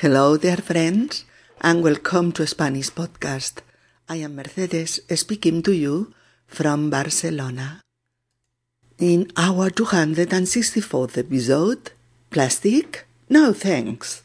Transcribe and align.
Hello, 0.00 0.36
dear 0.36 0.58
friends, 0.58 1.24
and 1.60 1.82
welcome 1.82 2.30
to 2.30 2.46
Spanish 2.46 2.90
Podcast. 2.90 3.62
I 4.08 4.22
am 4.22 4.36
Mercedes 4.36 5.00
speaking 5.16 5.60
to 5.64 5.72
you 5.72 6.14
from 6.46 6.88
Barcelona. 6.88 7.80
In 9.00 9.32
our 9.36 9.70
264th 9.70 11.18
episode, 11.18 11.90
Plastic? 12.30 13.08
No 13.28 13.52
thanks. 13.52 14.22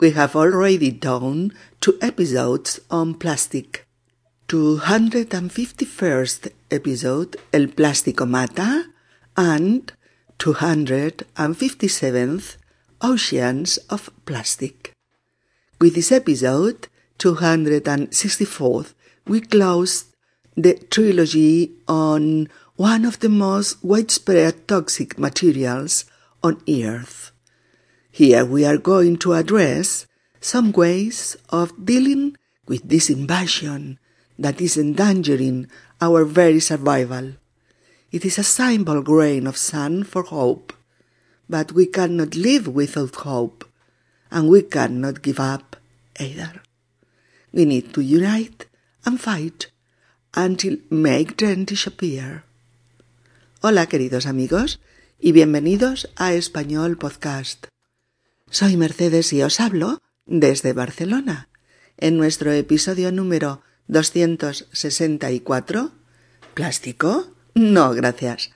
We 0.00 0.12
have 0.12 0.34
already 0.34 0.90
done 0.90 1.52
two 1.82 1.98
episodes 2.00 2.80
on 2.90 3.12
plastic. 3.12 3.84
251st 4.48 6.50
episode, 6.70 7.36
El 7.52 7.66
Plástico 7.66 8.26
Mata, 8.26 8.86
and 9.36 9.92
257th, 10.38 12.56
Oceans 13.02 13.76
of 13.90 14.08
Plastic. 14.24 14.94
With 15.80 15.94
this 15.94 16.12
episode, 16.12 16.88
264th, 17.18 18.92
we 19.26 19.40
closed 19.40 20.08
the 20.54 20.74
trilogy 20.74 21.72
on 21.88 22.48
one 22.76 23.06
of 23.06 23.20
the 23.20 23.30
most 23.30 23.82
widespread 23.82 24.68
toxic 24.68 25.18
materials 25.18 26.04
on 26.42 26.60
Earth. 26.68 27.32
Here 28.10 28.44
we 28.44 28.66
are 28.66 28.76
going 28.76 29.16
to 29.24 29.32
address 29.32 30.06
some 30.38 30.70
ways 30.72 31.38
of 31.48 31.86
dealing 31.86 32.36
with 32.68 32.86
this 32.86 33.08
invasion 33.08 33.98
that 34.38 34.60
is 34.60 34.76
endangering 34.76 35.66
our 35.98 36.26
very 36.26 36.60
survival. 36.60 37.32
It 38.12 38.26
is 38.26 38.36
a 38.36 38.44
simple 38.44 39.00
grain 39.00 39.46
of 39.46 39.56
sand 39.56 40.08
for 40.08 40.24
hope, 40.24 40.74
but 41.48 41.72
we 41.72 41.86
cannot 41.86 42.34
live 42.34 42.68
without 42.68 43.14
hope, 43.24 43.64
and 44.30 44.50
we 44.50 44.60
cannot 44.60 45.22
give 45.22 45.40
up 45.40 45.69
either. 46.20 46.62
We 47.52 47.64
need 47.64 47.92
to 47.94 48.00
unite 48.00 48.68
and 49.04 49.20
fight 49.20 49.72
until 50.34 50.78
make 50.90 51.36
them 51.36 51.64
disappear. 51.64 52.44
Hola 53.62 53.86
queridos 53.86 54.26
amigos 54.26 54.80
y 55.18 55.32
bienvenidos 55.32 56.10
a 56.16 56.34
Español 56.34 56.98
Podcast. 56.98 57.66
Soy 58.50 58.76
Mercedes 58.76 59.32
y 59.32 59.42
os 59.42 59.60
hablo 59.60 60.02
desde 60.26 60.72
Barcelona. 60.72 61.48
En 61.96 62.16
nuestro 62.16 62.52
episodio 62.52 63.12
número 63.12 63.62
264, 63.88 65.92
¿plástico? 66.54 67.34
No, 67.54 67.92
gracias. 67.92 68.52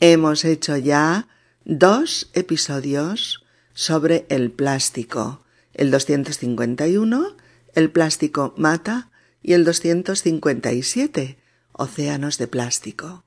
Hemos 0.00 0.44
hecho 0.44 0.76
ya 0.76 1.28
dos 1.64 2.30
episodios 2.32 3.44
sobre 3.74 4.26
el 4.30 4.50
plástico. 4.50 5.44
El 5.78 5.92
251, 5.92 7.36
el 7.76 7.90
plástico 7.92 8.52
mata, 8.56 9.12
y 9.40 9.52
el 9.52 9.64
257, 9.64 11.38
océanos 11.72 12.36
de 12.36 12.48
plástico. 12.48 13.24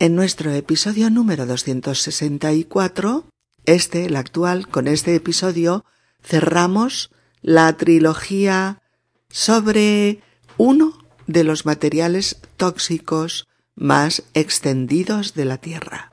En 0.00 0.16
nuestro 0.16 0.50
episodio 0.50 1.08
número 1.08 1.46
264, 1.46 3.26
este, 3.64 4.06
el 4.06 4.16
actual, 4.16 4.66
con 4.66 4.88
este 4.88 5.14
episodio, 5.14 5.84
cerramos 6.20 7.12
la 7.42 7.72
trilogía 7.76 8.82
sobre 9.30 10.20
uno 10.56 10.98
de 11.28 11.44
los 11.44 11.64
materiales 11.64 12.38
tóxicos 12.56 13.46
más 13.76 14.24
extendidos 14.34 15.34
de 15.34 15.44
la 15.44 15.58
Tierra. 15.58 16.12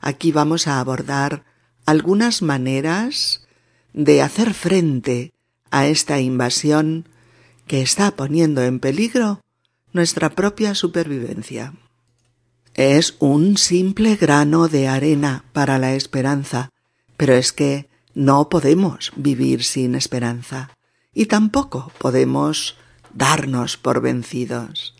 Aquí 0.00 0.32
vamos 0.32 0.66
a 0.66 0.80
abordar 0.80 1.44
algunas 1.86 2.42
maneras 2.42 3.41
de 3.92 4.22
hacer 4.22 4.54
frente 4.54 5.32
a 5.70 5.86
esta 5.86 6.20
invasión 6.20 7.08
que 7.66 7.82
está 7.82 8.16
poniendo 8.16 8.62
en 8.62 8.80
peligro 8.80 9.40
nuestra 9.92 10.30
propia 10.30 10.74
supervivencia. 10.74 11.74
Es 12.74 13.16
un 13.18 13.58
simple 13.58 14.16
grano 14.16 14.68
de 14.68 14.88
arena 14.88 15.44
para 15.52 15.78
la 15.78 15.94
esperanza, 15.94 16.70
pero 17.16 17.34
es 17.34 17.52
que 17.52 17.88
no 18.14 18.48
podemos 18.48 19.12
vivir 19.16 19.62
sin 19.62 19.94
esperanza 19.94 20.70
y 21.14 21.26
tampoco 21.26 21.92
podemos 21.98 22.76
darnos 23.12 23.76
por 23.76 24.00
vencidos. 24.00 24.94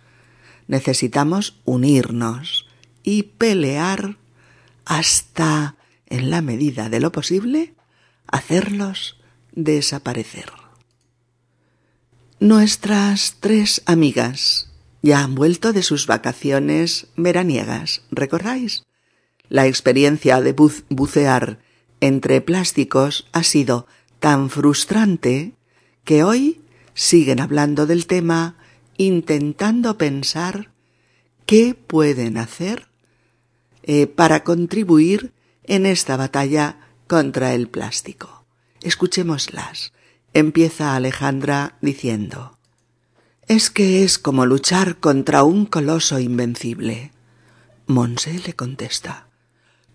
Necesitamos 0.67 1.61
unirnos 1.65 2.67
y 3.03 3.25
pelear 3.25 4.19
hasta, 4.85 5.77
en 6.07 6.31
la 6.31 6.43
medida 6.43 6.89
de 6.89 7.01
lo 7.01 7.13
posible, 7.13 7.75
hacerlos 8.33 9.21
desaparecer. 9.53 10.51
Nuestras 12.41 13.37
tres 13.39 13.83
amigas 13.87 14.69
ya 15.03 15.23
han 15.23 15.37
vuelto 15.37 15.73
de 15.73 15.85
sus 15.85 16.09
vacaciones 16.09 17.07
veraniegas, 17.17 18.03
¿recordáis? 18.11 18.83
La 19.49 19.67
experiencia 19.67 20.41
de 20.41 20.53
bucear 20.89 21.61
entre 22.01 22.41
plásticos 22.41 23.29
ha 23.33 23.45
sido 23.45 23.87
tan 24.19 24.51
frustrante 24.51 25.53
que 26.05 26.25
hoy 26.25 26.61
siguen 26.95 27.41
hablando 27.41 27.87
del 27.87 28.07
tema 28.07 28.57
intentando 28.97 29.99
pensar 29.99 30.73
qué 31.47 31.75
pueden 31.75 32.39
hacer 32.39 32.89
eh, 33.83 34.07
para 34.07 34.43
contribuir 34.43 35.33
en 35.65 35.87
esta 35.87 36.17
batalla 36.17 36.92
contra 37.13 37.53
el 37.53 37.69
plástico. 37.69 38.47
Escuchémoslas. 38.81 39.93
Empieza 40.33 40.97
Alejandra 40.97 41.77
diciendo 41.83 42.57
Es 43.47 43.69
que 43.69 44.03
es 44.03 44.19
como 44.19 44.47
luchar 44.47 44.97
contra 44.97 45.43
un 45.43 45.67
coloso 45.67 46.19
invencible. 46.19 47.13
Monse 47.87 48.41
le 48.47 48.55
contesta 48.55 49.29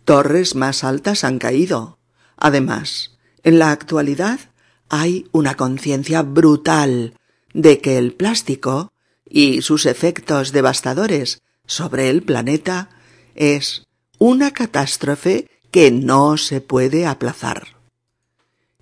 Torres 0.06 0.54
más 0.54 0.84
altas 0.84 1.24
han 1.24 1.40
caído. 1.40 1.98
Además, 2.36 3.18
en 3.42 3.58
la 3.58 3.72
actualidad 3.72 4.40
hay 4.88 5.26
una 5.32 5.56
conciencia 5.56 6.22
brutal 6.22 7.16
de 7.52 7.82
que 7.82 7.98
el 7.98 8.14
plástico 8.14 8.94
y 9.28 9.64
sus 9.64 9.88
efectos 9.88 10.52
devastadores 10.52 11.42
sobre 11.66 12.12
el 12.12 12.22
planeta 12.22 12.92
es 13.34 13.88
una 14.20 14.52
catástrofe 14.52 15.50
que 15.72 15.92
no 15.92 16.38
se 16.38 16.62
puede 16.62 17.06
aplazar. 17.06 17.78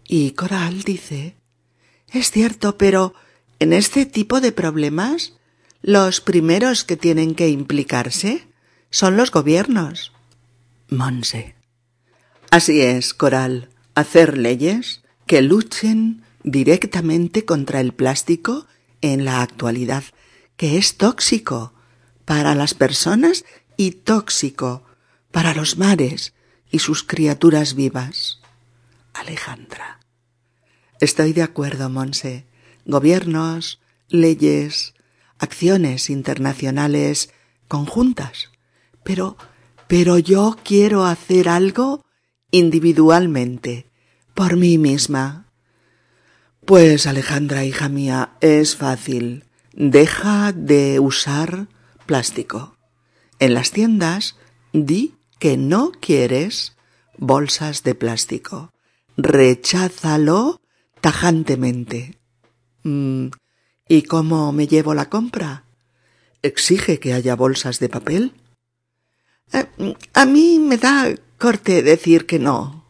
Y 0.08 0.32
Coral 0.32 0.84
dice 0.84 1.36
Es 2.12 2.32
cierto, 2.32 2.78
pero 2.78 3.14
en 3.60 3.74
este 3.74 4.06
tipo 4.06 4.42
de 4.42 4.52
problemas 4.52 5.34
los 5.82 6.22
primeros 6.22 6.84
que 6.84 6.98
tienen 6.98 7.36
que 7.36 7.50
implicarse 7.50 8.48
son 8.90 9.18
los 9.18 9.32
gobiernos. 9.32 10.12
Monse. 10.90 11.56
Así 12.50 12.82
es, 12.82 13.14
Coral. 13.14 13.70
Hacer 13.94 14.38
leyes 14.38 15.02
que 15.28 15.42
luchen 15.42 16.24
directamente 16.44 17.46
contra 17.46 17.82
el 17.82 17.94
plástico 17.94 18.68
en 19.02 19.26
la 19.26 19.42
actualidad, 19.42 20.04
que 20.58 20.78
es 20.78 20.98
tóxico 20.98 21.74
para 22.26 22.56
las 22.56 22.74
personas 22.74 23.46
y 23.78 23.92
tóxico 23.92 24.84
para 25.32 25.54
los 25.54 25.78
mares 25.78 26.35
y 26.76 26.80
sus 26.80 27.04
criaturas 27.04 27.74
vivas. 27.74 28.42
Alejandra. 29.14 30.02
Estoy 31.00 31.32
de 31.32 31.42
acuerdo, 31.42 31.90
Monse. 31.90 32.46
Gobiernos, 32.86 33.80
leyes, 34.10 34.94
acciones 35.40 36.10
internacionales 36.10 37.30
conjuntas. 37.70 38.52
Pero, 39.06 39.38
pero 39.88 40.20
yo 40.20 40.58
quiero 40.66 41.06
hacer 41.06 41.48
algo 41.48 42.04
individualmente, 42.52 43.90
por 44.34 44.58
mí 44.58 44.78
misma. 44.78 45.46
Pues 46.66 47.08
Alejandra, 47.08 47.64
hija 47.64 47.88
mía, 47.88 48.32
es 48.42 48.76
fácil. 48.76 49.46
Deja 49.72 50.52
de 50.52 51.00
usar 51.00 51.70
plástico. 52.06 52.76
En 53.40 53.54
las 53.54 53.72
tiendas 53.72 54.36
di 54.74 55.14
que 55.46 55.58
no 55.58 55.92
quieres 55.92 56.76
bolsas 57.20 57.84
de 57.84 57.94
plástico. 57.94 58.74
Recházalo 59.16 60.60
tajantemente. 61.02 62.18
Mm, 62.82 63.28
¿Y 63.88 64.02
cómo 64.02 64.52
me 64.54 64.66
llevo 64.66 64.96
la 64.96 65.08
compra? 65.08 65.66
¿Exige 66.42 67.00
que 67.00 67.14
haya 67.14 67.36
bolsas 67.36 67.78
de 67.78 67.90
papel? 67.90 68.32
Eh, 69.54 69.68
a 70.16 70.26
mí 70.26 70.58
me 70.58 70.78
da 70.78 71.14
corte 71.38 71.84
decir 71.84 72.26
que 72.26 72.40
no. 72.40 72.84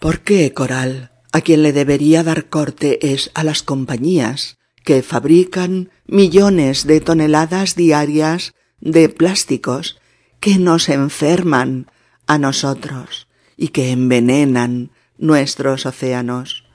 ¿Por 0.00 0.20
qué, 0.20 0.52
Coral? 0.52 1.10
A 1.32 1.40
quien 1.40 1.62
le 1.62 1.72
debería 1.72 2.22
dar 2.22 2.50
corte 2.50 3.14
es 3.14 3.30
a 3.32 3.44
las 3.44 3.62
compañías 3.62 4.58
que 4.84 5.02
fabrican 5.02 5.90
millones 6.04 6.86
de 6.86 7.00
toneladas 7.00 7.76
diarias 7.76 8.52
de 8.80 9.08
plásticos 9.08 9.96
que 10.44 10.58
nos 10.58 10.90
enferman 10.90 11.90
a 12.26 12.36
nosotros 12.36 13.28
y 13.56 13.68
que 13.68 13.92
envenenan 13.92 14.90
nuestros 15.16 15.86
océanos. 15.86 16.66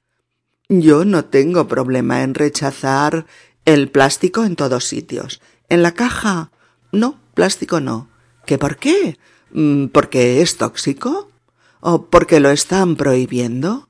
Yo 0.69 1.05
no 1.05 1.25
tengo 1.25 1.67
problema 1.67 2.23
en 2.23 2.33
rechazar 2.33 3.27
el 3.65 3.91
plástico 3.91 4.43
en 4.43 4.55
todos 4.55 4.85
sitios. 4.85 5.39
En 5.69 5.83
la 5.83 5.91
caja, 5.91 6.49
no, 6.91 7.19
plástico 7.35 7.79
no. 7.79 8.09
¿Qué 8.47 8.57
por 8.57 8.77
qué? 8.77 9.19
Mm, 9.51 9.89
¿Porque 9.89 10.41
es 10.41 10.57
tóxico? 10.57 11.29
¿O 11.79 12.07
porque 12.07 12.39
lo 12.39 12.49
están 12.49 12.95
prohibiendo? 12.95 13.87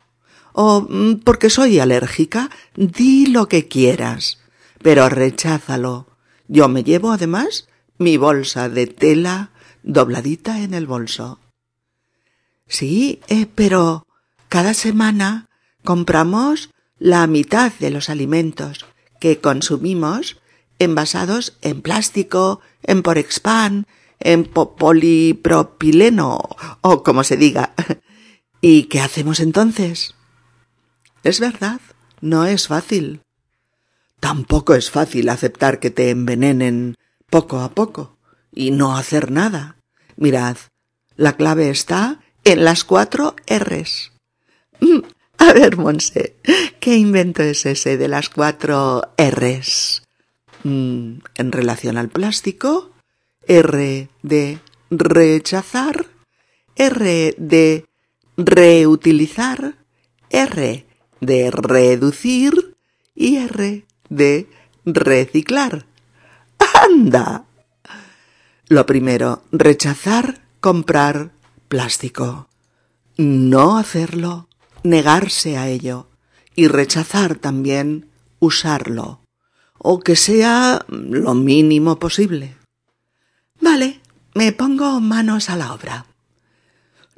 ¿O 0.51 0.81
mm, 0.89 1.21
porque 1.23 1.49
soy 1.49 1.79
alérgica? 1.79 2.49
Di 2.75 3.27
lo 3.27 3.47
que 3.47 3.69
quieras, 3.69 4.39
pero 4.83 5.07
recházalo. 5.07 6.07
Yo 6.49 6.67
me 6.67 6.83
llevo 6.83 7.13
además 7.13 7.69
mi 7.97 8.17
bolsa 8.17 8.67
de 8.67 8.85
tela 8.85 9.51
dobladita 9.89 10.61
en 10.61 10.73
el 10.75 10.85
bolso. 10.85 11.39
Sí, 12.67 13.21
eh, 13.27 13.47
pero 13.53 14.05
cada 14.47 14.73
semana 14.75 15.47
compramos 15.83 16.69
la 16.99 17.25
mitad 17.27 17.71
de 17.79 17.89
los 17.89 18.09
alimentos 18.09 18.85
que 19.19 19.39
consumimos 19.39 20.37
envasados 20.77 21.57
en 21.61 21.81
plástico, 21.81 22.61
en 22.83 23.01
porexpan, 23.01 23.87
en 24.19 24.45
polipropileno 24.45 26.39
o 26.81 27.03
como 27.03 27.23
se 27.23 27.37
diga. 27.37 27.73
¿Y 28.61 28.83
qué 28.83 29.01
hacemos 29.01 29.39
entonces? 29.39 30.13
Es 31.23 31.39
verdad, 31.39 31.81
no 32.21 32.45
es 32.45 32.67
fácil. 32.67 33.21
Tampoco 34.19 34.75
es 34.75 34.91
fácil 34.91 35.29
aceptar 35.29 35.79
que 35.79 35.89
te 35.89 36.11
envenenen 36.11 36.95
poco 37.29 37.61
a 37.61 37.69
poco 37.71 38.17
y 38.51 38.69
no 38.71 38.95
hacer 38.95 39.31
nada. 39.31 39.78
Mirad, 40.19 40.57
la 41.15 41.37
clave 41.37 41.69
está 41.69 42.19
en 42.43 42.65
las 42.65 42.83
cuatro 42.83 43.37
R's. 43.47 44.11
Mm, 44.81 44.99
a 45.37 45.53
ver, 45.53 45.77
Monse, 45.77 46.35
¿qué 46.81 46.97
invento 46.97 47.41
es 47.41 47.65
ese 47.65 47.95
de 47.95 48.09
las 48.09 48.27
cuatro 48.27 49.13
R's? 49.17 50.03
Mm, 50.65 51.19
en 51.35 51.51
relación 51.53 51.97
al 51.97 52.09
plástico, 52.09 52.91
R 53.47 54.09
de 54.21 54.59
rechazar, 54.91 56.07
R 56.75 57.35
de 57.37 57.85
reutilizar, 58.35 59.75
R 60.29 60.85
de 61.21 61.51
reducir 61.51 62.75
y 63.15 63.37
R 63.37 63.85
de 64.09 64.49
reciclar. 64.83 65.85
¡Anda! 66.83 67.45
Lo 68.69 68.85
primero, 68.85 69.41
rechazar 69.51 70.41
comprar 70.59 71.31
plástico. 71.67 72.47
No 73.17 73.79
hacerlo, 73.79 74.47
negarse 74.83 75.57
a 75.57 75.67
ello 75.67 76.07
y 76.55 76.67
rechazar 76.67 77.35
también 77.35 78.11
usarlo, 78.37 79.21
o 79.79 79.99
que 79.99 80.15
sea 80.15 80.85
lo 80.87 81.33
mínimo 81.33 81.97
posible. 81.97 82.57
Vale, 83.59 84.01
me 84.35 84.51
pongo 84.51 84.99
manos 84.99 85.49
a 85.49 85.55
la 85.55 85.73
obra. 85.73 86.05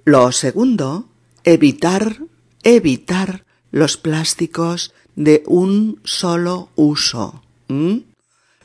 Lo 0.06 0.32
segundo, 0.32 1.10
evitar, 1.44 2.20
evitar 2.64 3.46
los 3.72 3.98
plásticos 3.98 4.94
de 5.18 5.44
un 5.48 6.00
solo 6.06 6.70
uso. 6.76 7.44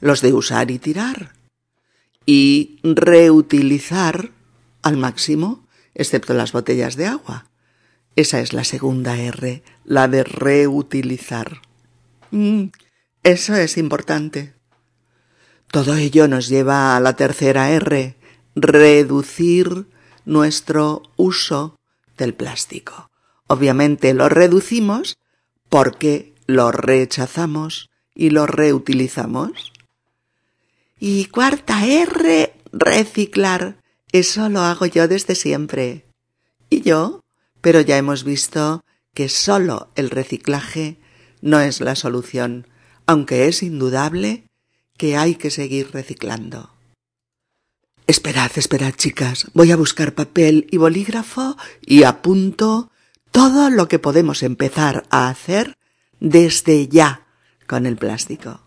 Los 0.00 0.20
de 0.20 0.32
usar 0.32 0.70
y 0.70 0.78
tirar. 0.78 1.35
Y 2.26 2.80
reutilizar 2.82 4.32
al 4.82 4.96
máximo, 4.96 5.66
excepto 5.94 6.34
las 6.34 6.52
botellas 6.52 6.96
de 6.96 7.06
agua. 7.06 7.46
Esa 8.16 8.40
es 8.40 8.52
la 8.52 8.64
segunda 8.64 9.16
R, 9.16 9.62
la 9.84 10.08
de 10.08 10.24
reutilizar. 10.24 11.62
Mm, 12.30 12.64
eso 13.22 13.54
es 13.54 13.76
importante. 13.78 14.54
Todo 15.70 15.96
ello 15.96 16.28
nos 16.28 16.48
lleva 16.48 16.96
a 16.96 17.00
la 17.00 17.14
tercera 17.14 17.70
R, 17.70 18.16
reducir 18.54 19.86
nuestro 20.24 21.02
uso 21.16 21.78
del 22.16 22.34
plástico. 22.34 23.10
Obviamente 23.46 24.14
lo 24.14 24.28
reducimos 24.28 25.18
porque 25.68 26.34
lo 26.46 26.72
rechazamos 26.72 27.90
y 28.14 28.30
lo 28.30 28.46
reutilizamos. 28.46 29.72
Y 30.98 31.26
cuarta 31.26 31.84
R, 31.86 32.54
reciclar. 32.72 33.82
Eso 34.12 34.48
lo 34.48 34.60
hago 34.60 34.86
yo 34.86 35.08
desde 35.08 35.34
siempre. 35.34 36.06
¿Y 36.70 36.80
yo? 36.80 37.20
Pero 37.60 37.80
ya 37.80 37.96
hemos 37.98 38.24
visto 38.24 38.84
que 39.14 39.28
solo 39.28 39.90
el 39.94 40.10
reciclaje 40.10 40.98
no 41.40 41.60
es 41.60 41.80
la 41.80 41.96
solución, 41.96 42.66
aunque 43.06 43.48
es 43.48 43.62
indudable 43.62 44.48
que 44.96 45.16
hay 45.16 45.34
que 45.34 45.50
seguir 45.50 45.90
reciclando. 45.92 46.70
Esperad, 48.06 48.52
esperad, 48.56 48.92
chicas. 48.94 49.48
Voy 49.52 49.72
a 49.72 49.76
buscar 49.76 50.14
papel 50.14 50.66
y 50.70 50.76
bolígrafo 50.76 51.56
y 51.80 52.04
apunto 52.04 52.90
todo 53.32 53.68
lo 53.68 53.88
que 53.88 53.98
podemos 53.98 54.42
empezar 54.42 55.04
a 55.10 55.28
hacer 55.28 55.76
desde 56.20 56.88
ya 56.88 57.26
con 57.66 57.84
el 57.84 57.96
plástico. 57.96 58.65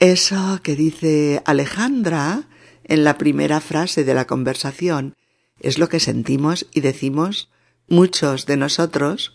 Eso 0.00 0.60
que 0.62 0.76
dice 0.76 1.42
Alejandra 1.44 2.48
en 2.84 3.04
la 3.04 3.18
primera 3.18 3.60
frase 3.60 4.02
de 4.02 4.14
la 4.14 4.26
conversación 4.26 5.14
es 5.60 5.78
lo 5.78 5.90
que 5.90 6.00
sentimos 6.00 6.66
y 6.72 6.80
decimos 6.80 7.50
muchos 7.86 8.46
de 8.46 8.56
nosotros 8.56 9.34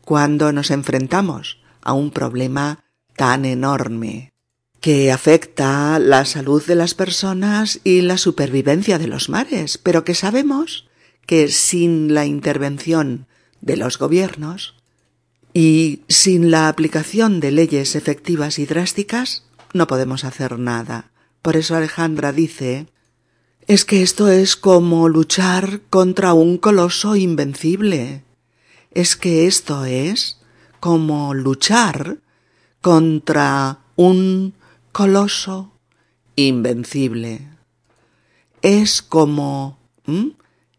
cuando 0.00 0.52
nos 0.52 0.70
enfrentamos 0.70 1.60
a 1.82 1.92
un 1.92 2.10
problema 2.12 2.82
tan 3.14 3.44
enorme 3.44 4.32
que 4.80 5.12
afecta 5.12 5.98
la 5.98 6.24
salud 6.24 6.64
de 6.64 6.76
las 6.76 6.94
personas 6.94 7.80
y 7.84 8.00
la 8.00 8.16
supervivencia 8.16 8.98
de 8.98 9.08
los 9.08 9.28
mares, 9.28 9.76
pero 9.76 10.04
que 10.04 10.14
sabemos 10.14 10.88
que 11.26 11.48
sin 11.48 12.14
la 12.14 12.24
intervención 12.24 13.26
de 13.60 13.76
los 13.76 13.98
gobiernos 13.98 14.76
y 15.52 16.04
sin 16.08 16.50
la 16.50 16.68
aplicación 16.68 17.38
de 17.40 17.50
leyes 17.50 17.96
efectivas 17.96 18.58
y 18.58 18.64
drásticas 18.64 19.45
no 19.72 19.86
podemos 19.86 20.24
hacer 20.24 20.58
nada. 20.58 21.10
Por 21.42 21.56
eso 21.56 21.76
Alejandra 21.76 22.32
dice 22.32 22.86
es 23.66 23.84
que 23.84 24.02
esto 24.02 24.28
es 24.28 24.54
como 24.54 25.08
luchar 25.08 25.80
contra 25.90 26.34
un 26.34 26.56
coloso 26.56 27.16
invencible. 27.16 28.22
Es 28.92 29.16
que 29.16 29.46
esto 29.46 29.84
es 29.84 30.38
como 30.78 31.34
luchar 31.34 32.18
contra 32.80 33.80
un 33.96 34.54
coloso 34.92 35.72
invencible. 36.36 37.48
Es 38.62 39.02
como 39.02 39.78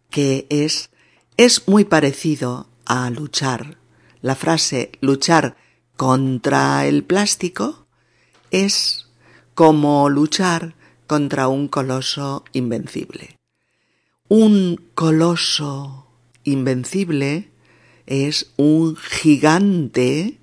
que 0.10 0.48
es 0.50 0.90
es 1.36 1.68
muy 1.68 1.84
parecido 1.84 2.68
a 2.86 3.10
luchar. 3.10 3.78
La 4.22 4.36
frase 4.36 4.92
luchar 5.02 5.58
contra 5.98 6.86
el 6.86 7.04
plástico 7.04 7.87
es 8.52 9.08
como 9.54 10.10
luchar 10.10 10.76
contra 11.08 11.48
un 11.48 11.68
coloso 11.68 12.44
invencible. 12.54 13.38
Un 14.30 14.82
coloso 14.94 16.08
invencible 16.44 17.50
es 18.06 18.52
un 18.58 18.96
gigante, 18.96 20.40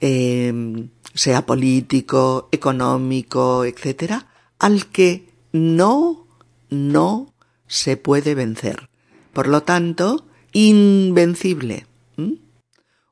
em, 0.00 0.88
sea 1.14 1.46
político, 1.46 2.48
económico, 2.52 3.64
etcétera, 3.64 4.28
al 4.58 4.86
que 4.86 5.28
no, 5.52 6.26
no 6.70 7.32
se 7.66 7.96
puede 7.96 8.34
vencer. 8.34 8.88
Por 9.32 9.48
lo 9.48 9.62
tanto, 9.62 10.26
invencible. 10.52 11.86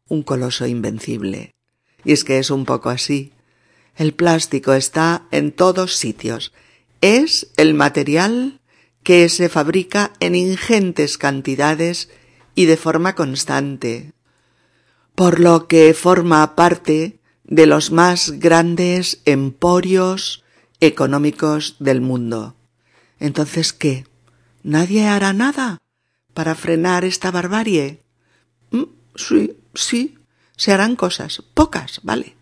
Un 0.09 0.23
coloso 0.25 0.66
invencible. 0.66 1.54
Y 2.04 2.12
es 2.12 2.25
que 2.25 2.38
es 2.38 2.50
un 2.50 2.64
poco 2.64 2.90
así. 2.90 3.32
El 4.00 4.14
plástico 4.14 4.73
está 4.73 5.26
en 5.30 5.52
todos 5.52 5.95
sitios. 5.95 6.54
Es 7.02 7.49
el 7.59 7.75
material 7.75 8.59
que 9.02 9.28
se 9.28 9.50
fabrica 9.50 10.14
en 10.21 10.35
ingentes 10.35 11.19
cantidades 11.19 12.09
y 12.54 12.64
de 12.64 12.78
forma 12.78 13.14
constante, 13.14 14.14
por 15.14 15.38
lo 15.38 15.69
que 15.69 15.92
forma 15.92 16.57
parte 16.57 17.21
de 17.45 17.66
los 17.66 17.90
más 17.90 18.30
grandes 18.38 19.21
emporios 19.26 20.45
económicos 20.80 21.76
del 21.78 22.00
mundo. 22.00 22.57
Entonces, 23.19 23.75
¿qué? 23.75 24.07
¿Nadie 24.62 25.09
hará 25.09 25.35
nada 25.35 25.76
para 26.33 26.54
frenar 26.54 27.04
esta 27.04 27.30
barbarie? 27.30 28.02
Mm, 28.71 28.85
sí, 29.14 29.59
sí, 29.75 30.16
se 30.57 30.73
harán 30.73 30.97
cosas, 30.97 31.42
pocas, 31.52 32.00
vale, 32.02 32.39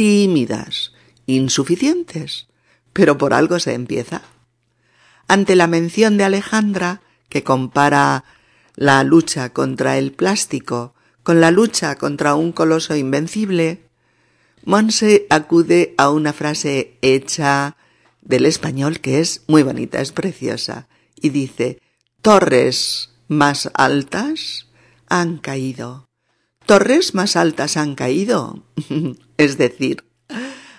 tímidas, 0.00 0.94
insuficientes, 1.26 2.46
pero 2.94 3.18
por 3.18 3.34
algo 3.34 3.60
se 3.60 3.74
empieza. 3.74 4.22
Ante 5.28 5.54
la 5.56 5.66
mención 5.66 6.16
de 6.16 6.24
Alejandra, 6.24 7.02
que 7.28 7.44
compara 7.44 8.24
la 8.76 9.04
lucha 9.04 9.52
contra 9.52 9.98
el 9.98 10.12
plástico 10.12 10.94
con 11.22 11.42
la 11.42 11.50
lucha 11.50 11.96
contra 11.96 12.34
un 12.34 12.52
coloso 12.52 12.96
invencible, 12.96 13.90
Monse 14.64 15.26
acude 15.28 15.94
a 15.98 16.08
una 16.08 16.32
frase 16.32 16.96
hecha 17.02 17.76
del 18.22 18.46
español 18.46 19.00
que 19.00 19.20
es 19.20 19.42
muy 19.48 19.62
bonita, 19.62 20.00
es 20.00 20.12
preciosa, 20.12 20.88
y 21.14 21.28
dice, 21.28 21.78
torres 22.22 23.10
más 23.28 23.70
altas 23.74 24.66
han 25.10 25.36
caído. 25.36 26.09
Torres 26.66 27.14
más 27.14 27.36
altas 27.36 27.76
han 27.76 27.94
caído. 27.94 28.62
es 29.36 29.58
decir, 29.58 30.04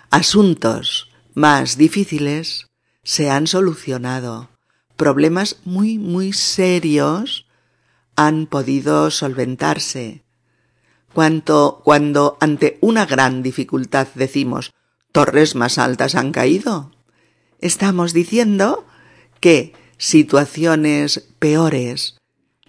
asuntos 0.09 1.09
más 1.33 1.77
difíciles 1.77 2.67
se 3.03 3.29
han 3.29 3.47
solucionado. 3.47 4.49
Problemas 4.95 5.57
muy, 5.65 5.97
muy 5.97 6.33
serios 6.33 7.47
han 8.15 8.45
podido 8.45 9.09
solventarse. 9.09 10.23
Cuanto, 11.13 11.81
cuando 11.83 12.37
ante 12.39 12.77
una 12.81 13.05
gran 13.05 13.43
dificultad 13.43 14.07
decimos 14.15 14.73
torres 15.11 15.55
más 15.55 15.77
altas 15.77 16.15
han 16.15 16.31
caído, 16.31 16.91
estamos 17.59 18.13
diciendo 18.13 18.85
que 19.39 19.73
situaciones 19.97 21.27
peores 21.39 22.17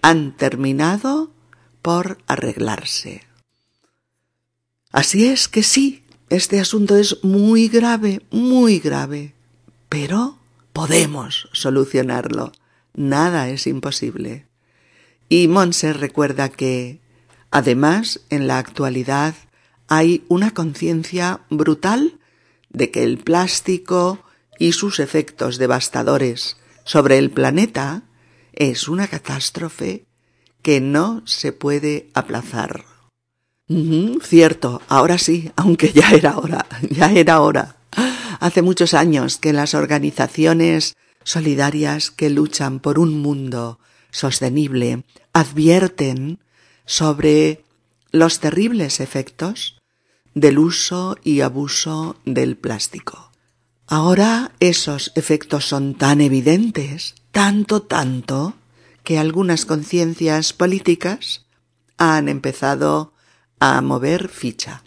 han 0.01 0.37
terminado 0.37 1.33
por 1.83 2.19
arreglarse. 2.27 3.25
Así 4.93 5.27
es 5.27 5.49
que 5.49 5.63
sí, 5.63 6.05
este 6.31 6.61
asunto 6.61 6.97
es 6.97 7.23
muy 7.25 7.69
grave, 7.69 8.23
muy 8.31 8.79
grave, 8.79 9.35
pero 9.89 10.39
podemos 10.73 11.49
solucionarlo. 11.53 12.53
Nada 12.95 13.49
es 13.49 13.67
imposible. 13.67 14.47
Y 15.29 15.49
Monse 15.49 15.93
recuerda 15.93 16.49
que, 16.51 17.01
además, 17.51 18.21
en 18.31 18.47
la 18.47 18.59
actualidad 18.59 19.35
hay 19.89 20.25
una 20.29 20.53
conciencia 20.53 21.41
brutal 21.51 22.19
de 22.71 22.91
que 22.91 23.03
el 23.03 23.19
plástico 23.19 24.25
y 24.59 24.73
sus 24.73 25.01
efectos 25.01 25.59
devastadores 25.59 26.57
sobre 26.85 27.19
el 27.19 27.31
planeta 27.31 28.05
es 28.53 28.89
una 28.89 29.09
catástrofe 29.09 30.07
que 30.63 30.81
no 30.81 31.23
se 31.27 31.53
puede 31.53 32.09
aplazar. 32.15 32.85
cierto, 34.23 34.83
ahora 34.89 35.19
sí, 35.19 35.51
aunque 35.57 35.93
ya 35.93 36.11
era 36.11 36.39
hora, 36.39 36.67
ya 36.91 37.11
era 37.11 37.41
hora. 37.41 37.77
Hace 38.41 38.63
muchos 38.63 38.95
años 38.95 39.39
que 39.39 39.53
las 39.53 39.75
organizaciones 39.75 40.95
solidarias 41.25 42.11
que 42.11 42.31
luchan 42.31 42.81
por 42.81 42.99
un 42.99 43.21
mundo 43.21 43.79
sostenible 44.11 45.05
advierten 45.33 46.41
sobre 46.85 47.65
los 48.11 48.41
terribles 48.41 49.01
efectos 49.01 49.79
del 50.35 50.59
uso 50.59 51.17
y 51.23 51.41
abuso 51.41 52.17
del 52.25 52.57
plástico. 52.57 53.31
Ahora 53.87 54.53
esos 54.61 55.13
efectos 55.15 55.67
son 55.67 55.95
tan 55.95 56.21
evidentes, 56.21 57.15
tanto, 57.31 57.83
tanto, 57.83 58.55
que 59.05 59.19
algunas 59.19 59.65
conciencias 59.65 60.53
políticas 60.53 61.47
han 61.97 62.29
empezado 62.29 63.13
a 63.59 63.81
mover 63.81 64.29
ficha. 64.29 64.83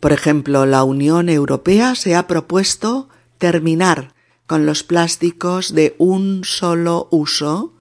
Por 0.00 0.12
ejemplo, 0.12 0.64
la 0.66 0.84
Unión 0.84 1.28
Europea 1.28 1.94
se 1.94 2.14
ha 2.14 2.26
propuesto 2.26 3.08
terminar 3.38 4.14
con 4.46 4.64
los 4.64 4.82
plásticos 4.82 5.74
de 5.74 5.94
un 5.98 6.42
solo 6.44 7.08
uso 7.10 7.74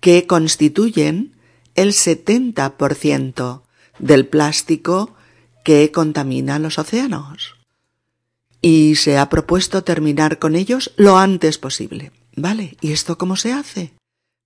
que 0.00 0.26
constituyen 0.26 1.34
el 1.74 1.92
70% 1.92 3.62
del 3.98 4.26
plástico 4.26 5.14
que 5.64 5.90
contamina 5.92 6.58
los 6.58 6.78
océanos. 6.78 7.56
Y 8.60 8.96
se 8.96 9.18
ha 9.18 9.28
propuesto 9.28 9.84
terminar 9.84 10.38
con 10.38 10.56
ellos 10.56 10.92
lo 10.96 11.18
antes 11.18 11.58
posible. 11.58 12.12
¿Vale? 12.36 12.76
¿Y 12.80 12.92
esto 12.92 13.18
cómo 13.18 13.36
se 13.36 13.52
hace? 13.52 13.92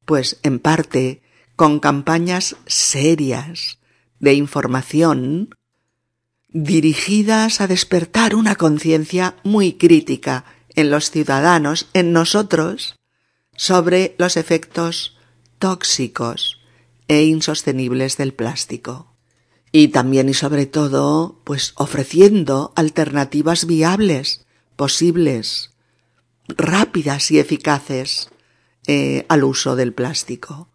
Pues 0.09 0.39
en 0.43 0.59
parte 0.59 1.21
con 1.55 1.81
campañas 1.81 2.57
serias 2.65 3.77
de 4.21 4.33
información 4.33 5.55
dirigidas 6.49 7.61
a 7.61 7.67
despertar 7.67 8.35
una 8.35 8.55
conciencia 8.55 9.37
muy 9.45 9.75
crítica 9.75 10.47
en 10.75 10.91
los 10.91 11.11
ciudadanos, 11.11 11.91
en 11.93 12.15
nosotros, 12.15 12.97
sobre 13.55 14.15
los 14.17 14.39
efectos 14.39 15.19
tóxicos 15.59 16.59
e 17.07 17.25
insostenibles 17.25 18.17
del 18.17 18.33
plástico. 18.33 19.15
Y 19.73 19.89
también 19.89 20.31
y 20.31 20.35
sobre 20.35 20.65
todo, 20.65 21.43
pues 21.45 21.75
ofreciendo 21.77 22.73
alternativas 22.77 23.67
viables, 23.67 24.47
posibles, 24.75 25.75
rápidas 26.49 27.31
y 27.31 27.41
eficaces 27.41 28.31
eh, 28.89 29.27
al 29.29 29.45
uso 29.45 29.77
del 29.77 29.93
plástico. 29.93 30.69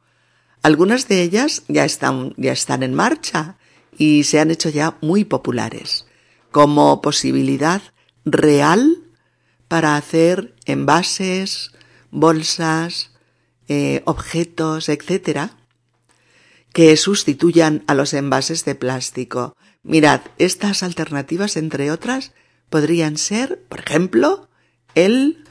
Algunas 0.62 1.10
de 1.10 1.24
ellas 1.24 1.64
ya 1.68 1.84
están, 1.84 2.34
ya 2.38 2.54
están 2.54 2.84
en 2.84 2.94
marcha 2.94 3.58
y 3.98 4.24
se 4.24 4.40
han 4.40 4.52
hecho 4.52 4.70
ya 4.70 4.98
muy 5.02 5.26
populares 5.26 6.06
como 6.52 7.02
posibilidad 7.02 7.82
real 8.24 9.04
para 9.68 9.98
hacer 9.98 10.56
envases, 10.66 11.72
bolsas, 12.12 13.12
eh, 13.68 14.04
objetos, 14.06 14.88
etcétera, 14.88 15.58
que 16.72 16.96
sustituyan 16.96 17.84
a 17.88 17.96
los 17.96 18.14
envases 18.14 18.64
de 18.64 18.76
plástico. 18.76 19.56
Mirad, 19.82 20.22
estas 20.38 20.84
alternativas, 20.84 21.58
entre 21.58 21.92
otras, 21.92 22.32
podrían 22.70 23.18
ser, 23.18 23.64
por 23.68 23.80
ejemplo, 23.80 24.50
el 24.96 25.44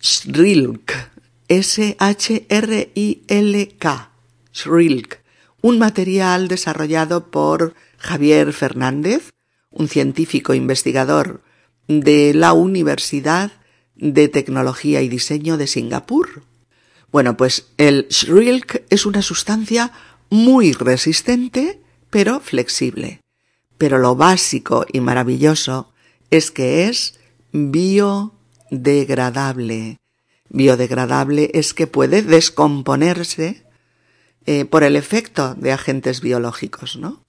Shrilk, 0.00 1.09
S-H-R-I-L-K, 1.50 2.50
Shrilk, 4.52 5.20
un 5.62 5.78
material 5.80 6.46
desarrollado 6.46 7.32
por 7.32 7.74
Javier 7.98 8.52
Fernández, 8.52 9.32
un 9.70 9.88
científico 9.88 10.54
investigador 10.54 11.42
de 11.88 12.34
la 12.34 12.52
Universidad 12.52 13.50
de 13.96 14.28
Tecnología 14.28 15.02
y 15.02 15.08
Diseño 15.08 15.56
de 15.56 15.66
Singapur. 15.66 16.44
Bueno, 17.10 17.36
pues 17.36 17.66
el 17.78 18.06
Shrilk 18.08 18.84
es 18.88 19.04
una 19.04 19.20
sustancia 19.20 19.90
muy 20.30 20.72
resistente, 20.72 21.80
pero 22.10 22.38
flexible. 22.38 23.22
Pero 23.76 23.98
lo 23.98 24.14
básico 24.14 24.86
y 24.92 25.00
maravilloso 25.00 25.92
es 26.30 26.52
que 26.52 26.86
es 26.86 27.18
biodegradable. 27.50 29.99
Biodegradable 30.50 31.50
es 31.54 31.74
que 31.74 31.86
puede 31.86 32.22
descomponerse 32.22 33.64
eh, 34.46 34.64
por 34.64 34.82
el 34.82 34.96
efecto 34.96 35.54
de 35.54 35.72
agentes 35.72 36.20
biológicos, 36.20 36.96
¿no? 36.96 37.24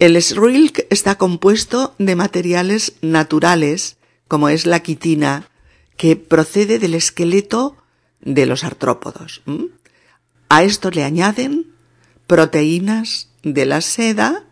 El 0.00 0.16
Shrilk 0.16 0.86
está 0.90 1.16
compuesto 1.16 1.94
de 1.98 2.16
materiales 2.16 2.94
naturales, 3.02 3.98
como 4.28 4.48
es 4.48 4.66
la 4.66 4.80
quitina, 4.80 5.48
que 5.96 6.16
procede 6.16 6.78
del 6.78 6.94
esqueleto 6.94 7.76
de 8.20 8.46
los 8.46 8.64
artrópodos. 8.64 9.42
A 10.48 10.62
esto 10.62 10.90
le 10.90 11.04
añaden 11.04 11.74
proteínas 12.26 13.28
de 13.42 13.66
la 13.66 13.82
seda 13.82 14.46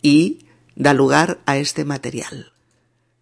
y 0.00 0.46
da 0.74 0.94
lugar 0.94 1.40
a 1.44 1.58
este 1.58 1.84
material. 1.84 2.52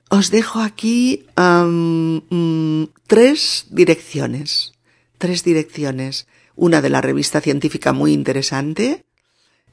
Os 0.08 0.30
dejo 0.30 0.60
aquí 0.60 1.26
mm, 1.36 2.84
tres 3.06 3.66
direcciones, 3.70 4.72
tres 5.18 5.42
direcciones. 5.42 6.26
Una 6.54 6.80
de 6.80 6.90
la 6.90 7.00
revista 7.00 7.40
científica 7.40 7.92
muy 7.92 8.12
interesante, 8.12 9.04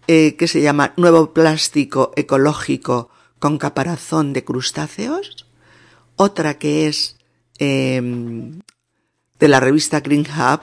eh, 0.07 0.35
que 0.35 0.47
se 0.47 0.61
llama 0.61 0.93
Nuevo 0.97 1.33
Plástico 1.33 2.13
Ecológico 2.15 3.09
con 3.37 3.57
Caparazón 3.57 4.33
de 4.33 4.43
Crustáceos. 4.43 5.45
Otra 6.15 6.57
que 6.57 6.87
es 6.87 7.17
em, 7.59 8.59
de 9.39 9.47
la 9.47 9.59
revista 9.59 9.99
Green 9.99 10.25
Hub, 10.25 10.61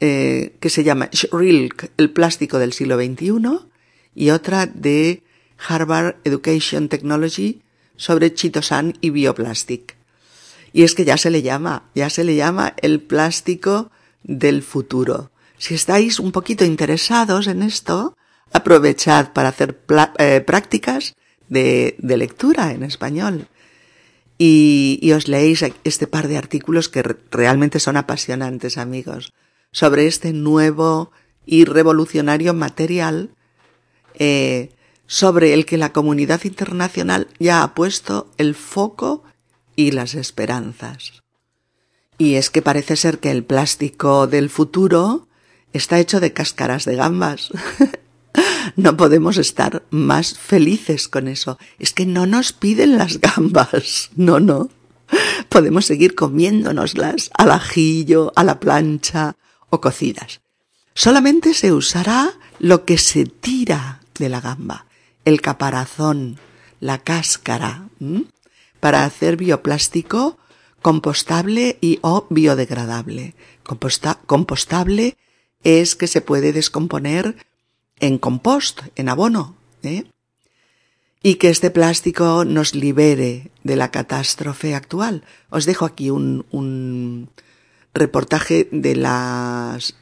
eh, 0.00 0.56
que 0.60 0.70
se 0.70 0.84
llama 0.84 1.08
Shrilk, 1.12 1.90
el 1.96 2.10
plástico 2.10 2.58
del 2.58 2.72
siglo 2.72 2.96
XXI. 2.96 3.58
Y 4.14 4.30
otra 4.30 4.66
de 4.66 5.24
Harvard 5.58 6.16
Education 6.24 6.88
Technology 6.88 7.63
sobre 7.96 8.34
chitosan 8.34 8.94
y 9.00 9.10
bioplastic. 9.10 9.96
Y 10.72 10.82
es 10.82 10.94
que 10.94 11.04
ya 11.04 11.16
se 11.16 11.30
le 11.30 11.42
llama, 11.42 11.84
ya 11.94 12.10
se 12.10 12.24
le 12.24 12.34
llama 12.34 12.74
el 12.82 13.00
plástico 13.00 13.90
del 14.22 14.62
futuro. 14.62 15.30
Si 15.58 15.74
estáis 15.74 16.18
un 16.18 16.32
poquito 16.32 16.64
interesados 16.64 17.46
en 17.46 17.62
esto, 17.62 18.16
aprovechad 18.52 19.32
para 19.32 19.50
hacer 19.50 19.80
eh, 20.18 20.40
prácticas 20.40 21.14
de, 21.48 21.96
lectura 22.00 22.72
en 22.72 22.82
español. 22.82 23.48
Y, 24.36 25.12
os 25.14 25.28
leéis 25.28 25.64
este 25.84 26.06
par 26.06 26.26
de 26.26 26.38
artículos 26.38 26.88
que 26.88 27.02
realmente 27.30 27.78
son 27.78 27.96
apasionantes, 27.96 28.78
amigos, 28.78 29.32
sobre 29.70 30.06
este 30.06 30.32
nuevo 30.32 31.12
y 31.46 31.64
revolucionario 31.64 32.52
material 32.52 33.30
eh, 34.18 34.70
sobre 35.06 35.54
el 35.54 35.66
que 35.66 35.78
la 35.78 35.92
comunidad 35.92 36.44
internacional 36.44 37.28
ya 37.38 37.62
ha 37.62 37.74
puesto 37.74 38.30
el 38.38 38.54
foco 38.54 39.22
y 39.76 39.90
las 39.90 40.14
esperanzas. 40.14 41.22
Y 42.18 42.34
es 42.34 42.50
que 42.50 42.62
parece 42.62 42.96
ser 42.96 43.18
que 43.18 43.30
el 43.30 43.44
plástico 43.44 44.26
del 44.26 44.50
futuro 44.50 45.26
está 45.72 45.98
hecho 45.98 46.20
de 46.20 46.32
cáscaras 46.32 46.84
de 46.84 46.96
gambas. 46.96 47.50
no 48.76 48.96
podemos 48.96 49.36
estar 49.36 49.84
más 49.90 50.38
felices 50.38 51.08
con 51.08 51.28
eso. 51.28 51.58
Es 51.78 51.92
que 51.92 52.06
no 52.06 52.26
nos 52.26 52.52
piden 52.52 52.96
las 52.98 53.20
gambas. 53.20 54.10
No, 54.16 54.40
no. 54.40 54.70
Podemos 55.48 55.84
seguir 55.84 56.14
comiéndonoslas 56.14 57.30
al 57.34 57.50
ajillo, 57.50 58.32
a 58.36 58.44
la 58.44 58.58
plancha 58.58 59.36
o 59.68 59.80
cocidas. 59.80 60.40
Solamente 60.94 61.52
se 61.52 61.72
usará 61.72 62.32
lo 62.58 62.84
que 62.84 62.96
se 62.98 63.26
tira 63.26 64.00
de 64.18 64.28
la 64.28 64.40
gamba, 64.40 64.86
el 65.24 65.40
caparazón, 65.40 66.38
la 66.80 66.98
cáscara, 66.98 67.88
para 68.80 69.04
hacer 69.04 69.36
bioplástico 69.36 70.38
compostable 70.82 71.78
y 71.80 71.98
o 72.02 72.26
biodegradable. 72.28 73.34
compostable 74.26 75.16
es 75.62 75.96
que 75.96 76.06
se 76.06 76.20
puede 76.20 76.52
descomponer 76.52 77.36
en 78.00 78.18
compost, 78.18 78.82
en 78.96 79.08
abono, 79.08 79.56
¿eh? 79.82 80.04
y 81.22 81.36
que 81.36 81.48
este 81.48 81.70
plástico 81.70 82.44
nos 82.44 82.74
libere 82.74 83.50
de 83.62 83.76
la 83.76 83.90
catástrofe 83.90 84.74
actual. 84.74 85.24
Os 85.48 85.64
dejo 85.64 85.86
aquí 85.86 86.10
un, 86.10 86.44
un 86.50 87.30
reportaje 87.94 88.68
de 88.70 88.94
las 88.94 89.94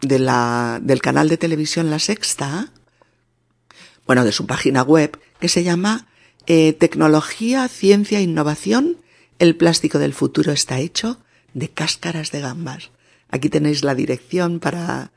de 0.00 0.18
la, 0.18 0.80
del 0.82 1.00
canal 1.00 1.28
de 1.28 1.36
televisión 1.36 1.90
La 1.90 1.98
Sexta, 1.98 2.72
bueno, 4.08 4.24
de 4.24 4.32
su 4.32 4.46
página 4.46 4.82
web, 4.82 5.20
que 5.38 5.50
se 5.50 5.62
llama 5.62 6.08
eh, 6.46 6.72
Tecnología, 6.72 7.68
Ciencia 7.68 8.18
e 8.18 8.22
Innovación, 8.22 8.96
el 9.38 9.54
plástico 9.54 9.98
del 9.98 10.14
futuro 10.14 10.50
está 10.50 10.78
hecho 10.78 11.20
de 11.52 11.68
cáscaras 11.68 12.32
de 12.32 12.40
gambas. 12.40 12.90
Aquí 13.28 13.50
tenéis 13.50 13.84
la 13.84 13.94
dirección 13.94 14.60
para, 14.60 15.12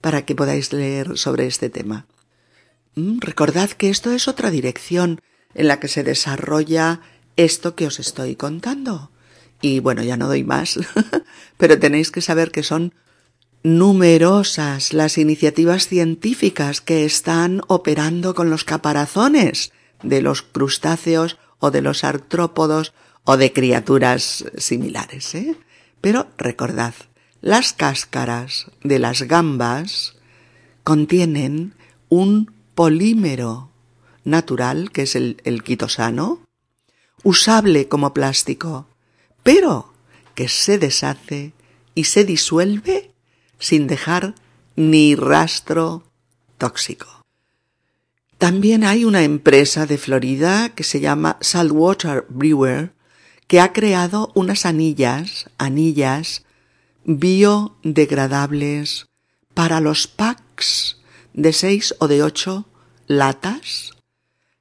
para 0.00 0.24
que 0.24 0.34
podáis 0.34 0.72
leer 0.72 1.18
sobre 1.18 1.46
este 1.46 1.68
tema. 1.68 2.06
Mm, 2.94 3.18
recordad 3.20 3.68
que 3.72 3.90
esto 3.90 4.10
es 4.10 4.26
otra 4.26 4.50
dirección 4.50 5.20
en 5.52 5.68
la 5.68 5.78
que 5.78 5.88
se 5.88 6.02
desarrolla 6.02 7.02
esto 7.36 7.76
que 7.76 7.86
os 7.86 8.00
estoy 8.00 8.36
contando. 8.36 9.10
Y 9.60 9.80
bueno, 9.80 10.02
ya 10.02 10.16
no 10.16 10.28
doy 10.28 10.44
más, 10.44 10.78
pero 11.58 11.78
tenéis 11.78 12.10
que 12.10 12.22
saber 12.22 12.52
que 12.52 12.62
son 12.62 12.94
numerosas 13.62 14.92
las 14.92 15.18
iniciativas 15.18 15.86
científicas 15.86 16.80
que 16.80 17.04
están 17.04 17.60
operando 17.66 18.34
con 18.34 18.48
los 18.48 18.64
caparazones 18.64 19.72
de 20.02 20.22
los 20.22 20.42
crustáceos 20.42 21.38
o 21.58 21.70
de 21.70 21.82
los 21.82 22.04
artrópodos 22.04 22.94
o 23.24 23.36
de 23.36 23.52
criaturas 23.52 24.44
similares. 24.56 25.34
¿eh? 25.34 25.56
Pero 26.00 26.28
recordad, 26.38 26.94
las 27.42 27.72
cáscaras 27.72 28.70
de 28.82 28.98
las 28.98 29.22
gambas 29.22 30.16
contienen 30.82 31.74
un 32.08 32.52
polímero 32.74 33.70
natural, 34.24 34.90
que 34.90 35.02
es 35.02 35.16
el, 35.16 35.40
el 35.44 35.62
quitosano, 35.62 36.40
usable 37.22 37.88
como 37.88 38.14
plástico, 38.14 38.86
pero 39.42 39.92
que 40.34 40.48
se 40.48 40.78
deshace 40.78 41.52
y 41.94 42.04
se 42.04 42.24
disuelve 42.24 43.09
sin 43.60 43.86
dejar 43.86 44.34
ni 44.74 45.14
rastro 45.14 46.02
tóxico. 46.58 47.24
También 48.38 48.84
hay 48.84 49.04
una 49.04 49.22
empresa 49.22 49.86
de 49.86 49.98
Florida 49.98 50.70
que 50.70 50.82
se 50.82 50.98
llama 50.98 51.36
Saltwater 51.40 52.24
Brewer 52.28 52.92
que 53.46 53.60
ha 53.60 53.72
creado 53.72 54.32
unas 54.34 54.64
anillas, 54.64 55.50
anillas 55.58 56.44
biodegradables 57.04 59.06
para 59.54 59.80
los 59.80 60.06
packs 60.06 60.98
de 61.34 61.52
seis 61.52 61.94
o 61.98 62.08
de 62.08 62.22
ocho 62.22 62.66
latas 63.06 63.92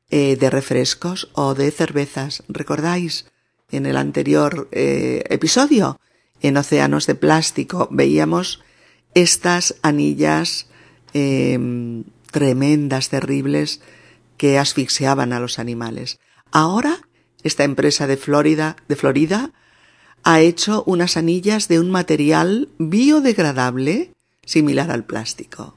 eh, 0.09 0.35
de 0.35 0.49
refrescos 0.49 1.29
o 1.33 1.53
de 1.53 1.71
cervezas. 1.71 2.43
¿Recordáis 2.47 3.25
en 3.71 3.85
el 3.85 3.95
anterior 3.95 4.67
eh, 4.71 5.23
episodio? 5.29 5.99
En 6.41 6.57
Océanos 6.57 7.05
de 7.05 7.15
Plástico 7.15 7.87
veíamos 7.91 8.61
estas 9.13 9.75
anillas 9.81 10.67
em, 11.13 12.03
tremendas, 12.31 13.09
terribles, 13.09 13.81
que 14.37 14.57
asfixiaban 14.57 15.33
a 15.33 15.39
los 15.39 15.59
animales. 15.59 16.19
Ahora, 16.51 16.99
esta 17.43 17.63
empresa 17.63 18.07
de 18.07 18.17
Florida, 18.17 18.77
de 18.87 18.95
Florida, 18.95 19.51
ha 20.23 20.41
hecho 20.41 20.83
unas 20.85 21.17
anillas 21.17 21.67
de 21.67 21.79
un 21.79 21.89
material 21.91 22.69
biodegradable 22.77 24.13
similar 24.45 24.91
al 24.91 25.05
plástico. 25.05 25.75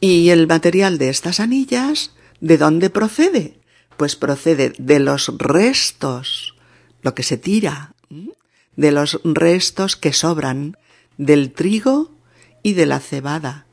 ¿Y 0.00 0.30
el 0.30 0.46
material 0.46 0.98
de 0.98 1.10
estas 1.10 1.40
anillas 1.40 2.12
de 2.40 2.56
dónde 2.56 2.90
procede? 2.90 3.60
Pues 3.96 4.16
procede 4.16 4.72
de 4.78 4.98
los 4.98 5.36
restos, 5.36 6.54
lo 7.02 7.14
que 7.14 7.22
se 7.22 7.36
tira, 7.36 7.94
de 8.76 8.92
los 8.92 9.20
restos 9.24 9.96
que 9.96 10.12
sobran 10.14 10.76
del 11.20 11.52
trigo 11.52 12.10
y 12.62 12.72
de 12.72 12.86
la 12.86 12.98
cebada, 12.98 13.66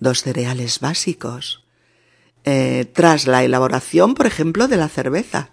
dos 0.00 0.22
cereales 0.22 0.80
básicos, 0.80 1.62
eh, 2.44 2.90
tras 2.94 3.26
la 3.26 3.44
elaboración, 3.44 4.14
por 4.14 4.24
ejemplo, 4.24 4.68
de 4.68 4.78
la 4.78 4.88
cerveza. 4.88 5.50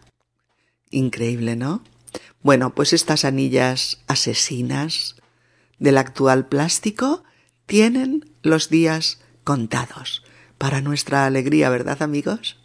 Increíble, 0.91 1.57
¿no? 1.57 1.83
Bueno, 2.41 2.73
pues 2.73 2.93
estas 2.93 3.25
anillas 3.25 3.99
asesinas 4.07 5.17
del 5.77 5.97
actual 5.97 6.47
plástico 6.47 7.25
tienen 7.65 8.33
los 8.43 8.69
días 8.69 9.19
contados. 9.43 10.23
Para 10.57 10.79
nuestra 10.79 11.25
alegría, 11.25 11.69
¿verdad, 11.69 12.01
amigos? 12.01 12.55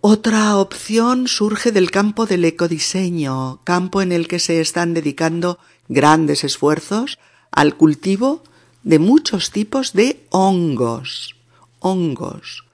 Otra 0.00 0.56
opción 0.58 1.26
surge 1.26 1.72
del 1.72 1.90
campo 1.90 2.26
del 2.26 2.44
ecodiseño, 2.44 3.62
campo 3.64 4.00
en 4.00 4.12
el 4.12 4.28
que 4.28 4.38
se 4.38 4.60
están 4.60 4.94
dedicando 4.94 5.58
grandes 5.88 6.44
esfuerzos 6.44 7.18
al 7.52 7.76
cultivo 7.76 8.42
de 8.82 8.98
muchos 8.98 9.50
tipos 9.50 9.92
de 9.92 10.26
hongos, 10.30 11.36
hongos, 11.78 12.64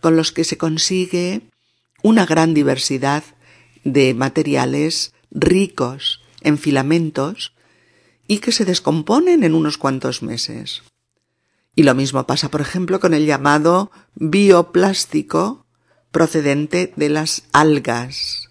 con 0.00 0.16
los 0.16 0.32
que 0.32 0.44
se 0.44 0.58
consigue 0.58 1.42
una 2.02 2.26
gran 2.26 2.54
diversidad 2.54 3.22
de 3.84 4.14
materiales 4.14 5.14
ricos 5.30 6.20
en 6.40 6.58
filamentos 6.58 7.54
y 8.26 8.38
que 8.38 8.52
se 8.52 8.64
descomponen 8.64 9.44
en 9.44 9.54
unos 9.54 9.78
cuantos 9.78 10.22
meses. 10.22 10.82
Y 11.74 11.84
lo 11.84 11.94
mismo 11.94 12.26
pasa, 12.26 12.50
por 12.50 12.60
ejemplo, 12.60 13.00
con 13.00 13.14
el 13.14 13.26
llamado 13.26 13.90
bioplástico 14.14 15.66
procedente 16.10 16.92
de 16.96 17.08
las 17.08 17.44
algas, 17.52 18.41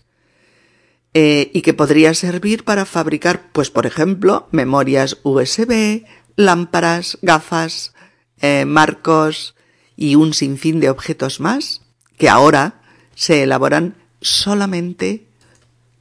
eh, 1.13 1.51
y 1.53 1.61
que 1.61 1.73
podría 1.73 2.13
servir 2.13 2.63
para 2.63 2.85
fabricar, 2.85 3.51
pues 3.51 3.69
por 3.69 3.85
ejemplo, 3.85 4.47
memorias 4.51 5.17
USB, 5.23 6.05
lámparas, 6.35 7.17
gafas, 7.21 7.93
eh, 8.41 8.65
marcos 8.65 9.55
y 9.95 10.15
un 10.15 10.33
sinfín 10.33 10.79
de 10.79 10.89
objetos 10.89 11.39
más 11.39 11.81
que 12.17 12.29
ahora 12.29 12.81
se 13.15 13.43
elaboran 13.43 13.95
solamente 14.21 15.27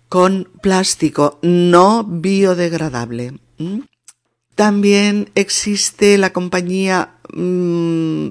con 0.09 0.49
plástico 0.61 1.39
no 1.43 2.05
biodegradable. 2.05 3.35
También 4.55 5.31
existe 5.35 6.17
la 6.19 6.33
compañía 6.33 7.15
mmm, 7.33 8.29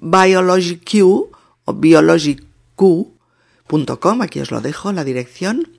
BiologyQ 0.00 1.30
o 1.64 1.74
biologyq.com, 1.74 4.22
aquí 4.22 4.40
os 4.40 4.50
lo 4.50 4.60
dejo, 4.60 4.92
la 4.92 5.04
dirección, 5.04 5.77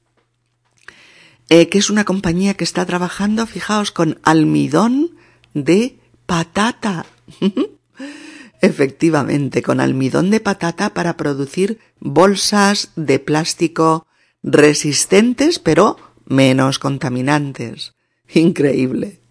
eh, 1.49 1.67
que 1.69 1.77
es 1.77 1.89
una 1.89 2.05
compañía 2.05 2.53
que 2.53 2.63
está 2.63 2.85
trabajando, 2.85 3.45
fijaos, 3.47 3.91
con 3.91 4.19
almidón 4.23 5.17
de 5.53 5.99
patata. 6.25 7.05
Efectivamente, 8.61 9.61
con 9.61 9.79
almidón 9.79 10.29
de 10.31 10.39
patata 10.39 10.93
para 10.93 11.17
producir 11.17 11.79
bolsas 11.99 12.91
de 12.95 13.19
plástico 13.19 14.05
resistentes 14.43 15.59
pero 15.59 15.97
menos 16.25 16.79
contaminantes. 16.79 17.93
Increíble. 18.33 19.21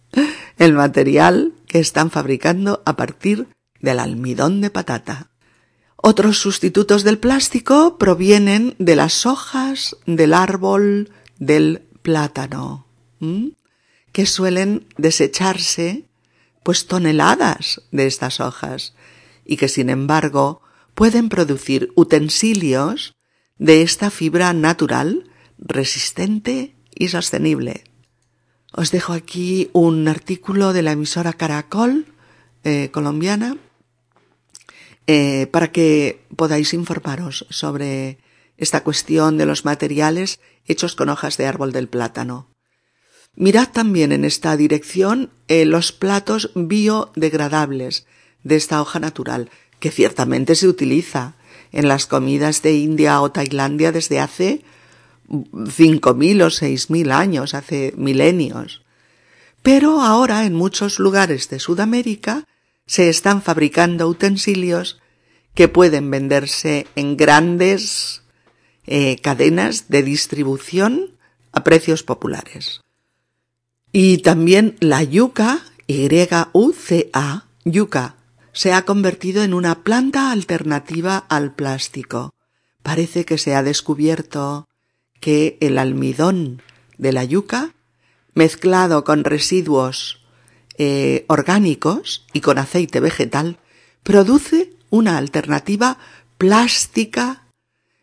El 0.59 0.73
material 0.73 1.53
que 1.67 1.79
están 1.79 2.11
fabricando 2.11 2.83
a 2.85 2.97
partir 2.97 3.47
del 3.81 4.01
almidón 4.01 4.61
de 4.61 4.71
patata. 4.71 5.31
Otros 5.97 6.39
sustitutos 6.39 7.05
del 7.05 7.19
plástico 7.19 7.99
provienen 7.99 8.75
de 8.79 8.97
las 8.97 9.27
hojas 9.27 9.97
del 10.07 10.33
árbol 10.33 11.11
del 11.39 11.88
plátano, 12.03 12.87
que 14.13 14.27
suelen 14.27 14.87
desecharse 14.97 16.05
pues 16.63 16.87
toneladas 16.87 17.83
de 17.93 18.07
estas 18.07 18.41
hojas 18.41 18.95
y 19.45 19.57
que 19.57 19.69
sin 19.69 19.91
embargo 19.91 20.61
pueden 20.95 21.29
producir 21.29 21.91
utensilios 21.95 23.17
de 23.57 23.83
esta 23.83 24.11
fibra 24.11 24.53
natural, 24.53 25.31
resistente 25.59 26.75
y 26.95 27.09
sostenible. 27.09 27.85
Os 28.73 28.91
dejo 28.91 29.13
aquí 29.13 29.71
un 29.73 30.09
artículo 30.09 30.73
de 30.73 30.83
la 30.83 30.93
emisora 30.93 31.33
Caracol 31.33 32.07
eh, 32.65 32.91
colombiana 32.93 33.57
eh, 35.07 35.47
para 35.47 35.73
que 35.73 36.27
podáis 36.37 36.75
informaros 36.75 37.47
sobre 37.49 38.19
esta 38.59 38.83
cuestión 38.83 39.39
de 39.39 39.47
los 39.47 39.65
materiales 39.65 40.41
hechos 40.67 40.95
con 40.95 41.09
hojas 41.09 41.39
de 41.39 41.47
árbol 41.47 41.73
del 41.73 41.89
plátano. 41.89 42.51
Mirad 43.35 43.69
también 43.71 44.13
en 44.13 44.25
esta 44.25 44.57
dirección 44.57 45.31
eh, 45.47 45.65
los 45.65 45.93
platos 45.93 46.51
biodegradables 46.55 48.07
de 48.43 48.57
esta 48.57 48.83
hoja 48.83 48.99
natural, 48.99 49.51
que 49.79 49.91
ciertamente 49.91 50.57
se 50.57 50.67
utiliza 50.67 51.35
en 51.71 51.87
las 51.87 52.07
comidas 52.07 52.63
de 52.63 52.75
India 52.75 53.21
o 53.21 53.31
Tailandia 53.31 53.93
desde 53.93 54.21
hace 54.21 54.65
cinco 55.71 56.15
mil 56.15 56.43
o 56.43 56.51
seis 56.51 56.91
mil 56.91 57.13
años, 57.13 57.55
hace 57.55 57.93
milenios. 57.97 58.83
Pero 59.63 60.01
ahora 60.01 60.47
en 60.47 60.55
muchos 60.55 60.99
lugares 60.99 61.49
de 61.49 61.61
Sudamérica 61.61 62.45
se 62.87 63.09
están 63.09 63.43
fabricando 63.43 64.09
utensilios 64.09 64.99
que 65.55 65.69
pueden 65.69 66.11
venderse 66.11 66.87
en 66.97 67.17
grandes 67.17 68.23
eh, 68.91 69.19
cadenas 69.21 69.91
de 69.91 70.03
distribución 70.03 71.19
a 71.53 71.63
precios 71.63 72.03
populares. 72.03 72.81
Y 73.93 74.19
también 74.19 74.77
la 74.81 75.03
yuca, 75.03 75.61
Y-U-C-A, 75.87 77.47
yuca, 77.65 78.17
se 78.53 78.73
ha 78.73 78.87
convertido 78.87 79.43
en 79.43 79.53
una 79.53 79.85
planta 79.85 80.33
alternativa 80.33 81.19
al 81.19 81.55
plástico. 81.55 82.35
Parece 82.83 83.27
que 83.27 83.37
se 83.37 83.55
ha 83.55 83.63
descubierto 83.63 84.67
que 85.21 85.59
el 85.61 85.77
almidón 85.77 86.63
de 86.97 87.13
la 87.13 87.25
yuca, 87.25 87.75
mezclado 88.33 89.05
con 89.05 89.25
residuos 89.25 90.25
eh, 90.79 91.27
orgánicos 91.29 92.25
y 92.33 92.41
con 92.41 92.57
aceite 92.57 93.01
vegetal, 93.01 93.59
produce 94.03 94.73
una 94.89 95.19
alternativa 95.19 95.99
plástica, 96.39 97.43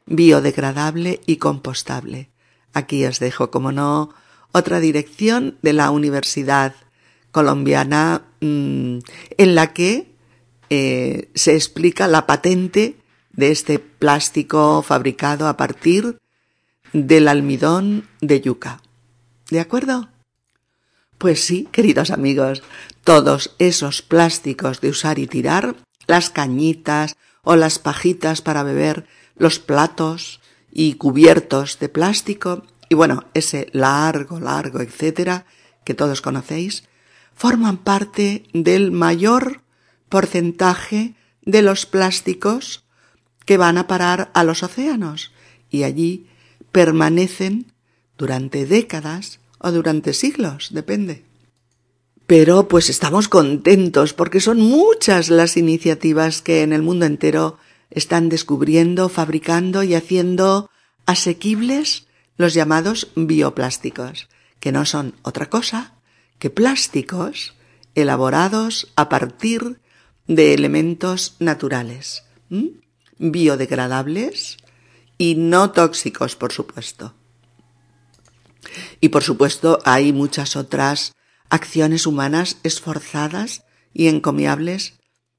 biodegradable 0.06 1.22
y 1.26 1.38
compostable. 1.38 2.30
Aquí 2.74 3.06
os 3.06 3.20
dejo, 3.20 3.52
como 3.52 3.72
no, 3.72 4.14
otra 4.52 4.80
dirección 4.80 5.58
de 5.62 5.74
la 5.74 5.92
Universidad 5.92 6.76
colombiana 7.32 8.24
mm, 8.42 9.00
en 9.38 9.56
la 9.56 9.74
que 9.74 10.16
eh, 10.70 11.30
se 11.36 11.56
explica 11.56 12.08
la 12.08 12.26
patente 12.26 12.98
de 13.32 13.52
este 13.52 13.80
plástico 13.80 14.82
fabricado 14.82 15.48
a 15.48 15.58
partir 15.58 16.18
del 16.94 17.28
almidón 17.28 18.08
de 18.22 18.42
yuca. 18.42 18.82
¿De 19.50 19.60
acuerdo? 19.60 20.10
Pues 21.18 21.44
sí, 21.44 21.68
queridos 21.72 22.12
amigos, 22.12 22.64
todos 23.04 23.56
esos 23.60 24.02
plásticos 24.02 24.82
de 24.82 24.90
usar 24.90 25.20
y 25.20 25.28
tirar, 25.28 25.76
las 26.08 26.30
cañitas 26.30 27.16
o 27.44 27.56
las 27.56 27.80
pajitas 27.80 28.42
para 28.42 28.64
beber, 28.64 29.06
los 29.36 29.60
platos 29.60 30.42
y 30.72 30.96
cubiertos 30.96 31.80
de 31.80 31.90
plástico, 31.90 32.64
y 32.90 32.96
bueno, 32.96 33.26
ese 33.34 33.70
largo, 33.72 34.40
largo, 34.40 34.82
etcétera, 34.82 35.46
que 35.84 35.94
todos 35.94 36.22
conocéis, 36.22 36.84
forman 37.34 37.78
parte 37.78 38.44
del 38.54 38.92
mayor 38.92 39.62
porcentaje 40.10 41.16
de 41.44 41.62
los 41.62 41.86
plásticos 41.86 42.84
que 43.46 43.58
van 43.58 43.78
a 43.78 43.88
parar 43.88 44.32
a 44.34 44.44
los 44.44 44.64
océanos 44.64 45.32
y 45.70 45.84
allí 45.84 46.28
permanecen 46.72 47.72
durante 48.18 48.66
décadas 48.66 49.40
o 49.60 49.72
durante 49.72 50.14
siglos, 50.14 50.70
depende. 50.72 51.24
Pero 52.28 52.68
pues 52.68 52.90
estamos 52.90 53.28
contentos 53.28 54.14
porque 54.14 54.40
son 54.40 54.60
muchas 54.60 55.30
las 55.30 55.58
iniciativas 55.58 56.42
que 56.42 56.64
en 56.64 56.74
el 56.74 56.82
mundo 56.82 57.06
entero 57.06 57.60
están 57.96 58.30
descubriendo, 58.30 59.10
fabricando 59.10 59.82
y 59.82 59.96
haciendo 59.96 60.70
asequibles 61.06 62.06
los 62.38 62.54
llamados 62.54 63.08
bioplásticos, 63.16 64.28
que 64.60 64.72
no 64.72 64.86
son 64.86 65.16
otra 65.24 65.50
cosa 65.50 65.94
que 66.38 66.50
plásticos 66.50 67.56
elaborados 67.96 68.92
a 68.96 69.08
partir 69.08 69.80
de 70.28 70.54
elementos 70.54 71.36
naturales, 71.40 72.24
biodegradables 73.18 74.58
y 75.18 75.36
no 75.36 75.72
tóxicos, 75.72 76.36
por 76.36 76.52
supuesto. 76.52 77.14
Y 79.00 79.10
por 79.10 79.24
supuesto 79.24 79.80
hay 79.86 80.12
muchas 80.12 80.58
otras 80.58 81.14
acciones 81.50 82.06
humanas 82.06 82.58
esforzadas 82.64 83.64
y 83.94 84.08
encomiables 84.08 84.96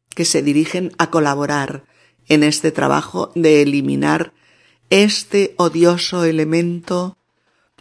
que 0.09 0.25
se 0.25 0.43
dirigen 0.43 0.93
a 0.97 1.11
colaborar 1.11 1.85
en 2.29 2.43
este 2.43 2.73
trabajo 2.73 3.33
de 3.35 3.63
eliminar 3.63 4.33
este 4.91 5.55
odioso 5.57 6.25
elemento 6.25 7.17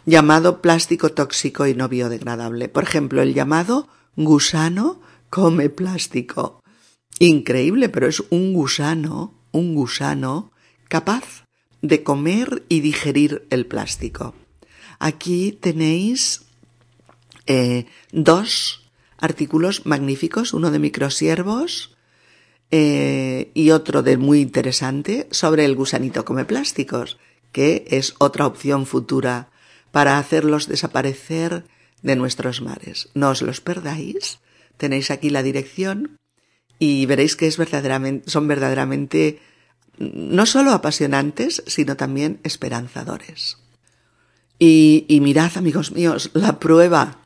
llamado 0.04 0.62
plástico 0.62 1.10
tóxico 1.10 1.66
y 1.66 1.74
no 1.74 1.88
biodegradable. 1.88 2.68
Por 2.68 2.84
ejemplo, 2.84 3.22
el 3.22 3.34
llamado 3.34 3.88
gusano 4.14 5.00
come 5.30 5.68
plástico. 5.68 6.62
Increíble, 7.18 7.88
pero 7.88 8.06
es 8.06 8.22
un 8.30 8.52
gusano, 8.52 9.34
un 9.52 9.74
gusano 9.74 10.52
capaz 10.88 11.44
de 11.82 12.02
comer 12.02 12.64
y 12.68 12.80
digerir 12.80 13.46
el 13.50 13.66
plástico. 13.66 14.34
Aquí 14.98 15.52
tenéis 15.52 16.42
eh, 17.46 17.86
dos 18.12 18.88
artículos 19.18 19.86
magníficos, 19.86 20.52
uno 20.52 20.70
de 20.70 20.78
microsiervos 20.78 21.95
eh, 22.70 23.50
y 23.54 23.70
otro 23.70 24.02
de 24.02 24.16
muy 24.16 24.40
interesante 24.40 25.28
sobre 25.30 25.64
el 25.64 25.76
gusanito 25.76 26.24
come 26.24 26.44
plásticos, 26.44 27.18
que 27.52 27.84
es 27.88 28.14
otra 28.18 28.46
opción 28.46 28.86
futura 28.86 29.48
para 29.92 30.18
hacerlos 30.18 30.66
desaparecer 30.66 31.64
de 32.02 32.16
nuestros 32.16 32.60
mares. 32.60 33.08
No 33.14 33.30
os 33.30 33.42
los 33.42 33.60
perdáis. 33.60 34.40
Tenéis 34.76 35.10
aquí 35.10 35.30
la 35.30 35.42
dirección 35.42 36.18
y 36.78 37.06
veréis 37.06 37.36
que 37.36 37.46
es 37.46 37.56
verdaderamente, 37.56 38.28
son 38.28 38.48
verdaderamente 38.48 39.40
no 39.98 40.44
solo 40.44 40.72
apasionantes, 40.72 41.62
sino 41.66 41.96
también 41.96 42.40
esperanzadores. 42.42 43.56
Y 44.58 45.06
mirad, 45.22 45.56
amigos 45.56 45.92
míos, 45.92 46.30
la 46.34 46.58
prueba, 46.58 47.20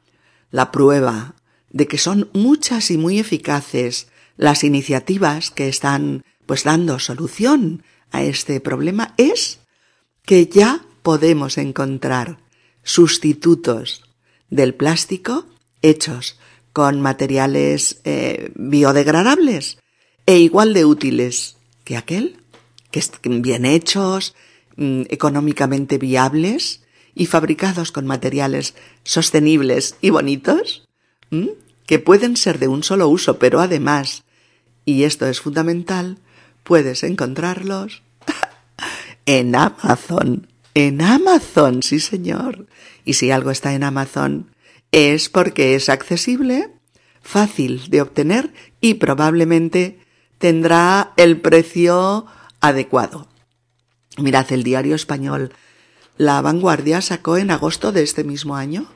la 0.51 0.71
prueba 0.71 1.35
de 1.71 1.87
que 1.87 1.99
son 1.99 2.29
muchas 2.33 2.91
y 2.91 2.99
muy 2.99 3.19
eficaces 3.19 4.09
las 4.41 4.65
iniciativas 4.65 5.51
que 5.51 5.69
están 5.69 6.25
pues 6.47 6.65
dando 6.65 6.99
solución 6.99 7.83
a 8.11 8.23
este 8.23 8.59
problema 8.59 9.13
es 9.19 9.61
que 10.25 10.47
ya 10.47 10.81
podemos 11.03 11.59
encontrar 11.59 12.39
sustitutos 12.83 14.03
del 14.49 14.75
plástico 14.75 15.45
hechos 15.83 16.39
con 16.73 17.03
materiales 17.03 18.01
eh, 18.05 18.51
biodegradables 18.55 19.77
e 20.25 20.39
igual 20.39 20.73
de 20.73 20.87
útiles 20.87 21.57
que 21.85 21.99
aquel, 21.99 22.39
que 22.91 23.01
estén 23.01 23.43
bien 23.43 23.67
hechos, 23.67 24.35
mm, 24.77 25.03
económicamente 25.11 25.99
viables 25.99 26.83
y 27.15 27.27
fabricados 27.27 27.93
con 27.93 28.07
materiales 28.07 28.75
sostenibles 29.05 29.97
y 30.01 30.09
bonitos, 30.09 30.89
que 31.87 31.99
pueden 31.99 32.37
ser 32.39 32.59
de 32.59 32.69
un 32.69 32.83
solo 32.83 33.09
uso, 33.09 33.39
pero 33.39 33.61
además, 33.61 34.25
y 34.93 35.05
esto 35.05 35.27
es 35.27 35.41
fundamental, 35.41 36.19
puedes 36.63 37.03
encontrarlos 37.03 38.03
en 39.27 39.55
Amazon. 39.55 40.49
En 40.75 41.03
Amazon, 41.03 41.83
sí 41.83 42.01
señor. 42.01 42.67
Y 43.05 43.15
si 43.15 43.31
algo 43.31 43.51
está 43.51 43.75
en 43.75 43.85
Amazon, 43.85 44.51
es 44.93 45.29
porque 45.29 45.75
es 45.75 45.89
accesible, 45.89 46.71
fácil 47.23 47.89
de 47.91 48.03
obtener 48.03 48.53
y 48.81 48.95
probablemente 48.95 50.01
tendrá 50.39 51.13
el 51.17 51.41
precio 51.41 52.27
adecuado. 52.61 53.29
Mirad, 54.17 54.53
el 54.53 54.63
diario 54.63 54.95
español 54.95 55.53
La 56.19 56.41
Vanguardia 56.43 57.01
sacó 57.01 57.37
en 57.37 57.51
agosto 57.51 57.93
de 57.93 58.03
este 58.03 58.25
mismo 58.25 58.57
año 58.57 58.87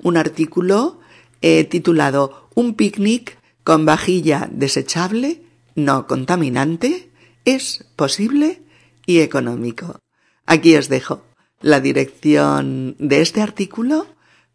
un 0.00 0.16
artículo 0.16 1.00
eh, 1.40 1.64
titulado 1.64 2.48
Un 2.54 2.74
picnic 2.74 3.38
con 3.64 3.84
vajilla 3.84 4.48
desechable, 4.50 5.41
no 5.74 6.06
contaminante, 6.06 7.10
es 7.44 7.84
posible 7.96 8.62
y 9.06 9.20
económico. 9.20 10.00
Aquí 10.46 10.76
os 10.76 10.88
dejo 10.88 11.24
la 11.60 11.80
dirección 11.80 12.96
de 12.98 13.20
este 13.20 13.40
artículo 13.40 14.06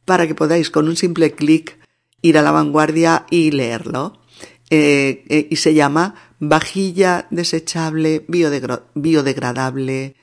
para 0.06 0.28
que 0.28 0.36
podáis 0.36 0.70
con 0.70 0.88
un 0.88 0.96
simple 0.96 1.32
clic 1.32 1.80
ir 2.22 2.38
a 2.38 2.42
la 2.42 2.52
vanguardia 2.52 3.26
y 3.30 3.52
leerlo. 3.52 4.22
Eh, 4.70 5.24
eh, 5.30 5.48
y 5.50 5.56
se 5.56 5.74
llama 5.74 6.16
vajilla 6.40 7.28
desechable, 7.30 8.26
biodegradable, 8.28 10.16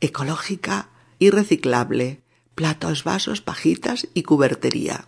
ecológica 0.00 0.90
y 1.18 1.30
reciclable, 1.30 2.20
platos, 2.54 3.02
vasos, 3.02 3.40
pajitas 3.40 4.06
y 4.14 4.22
cubertería. 4.22 5.06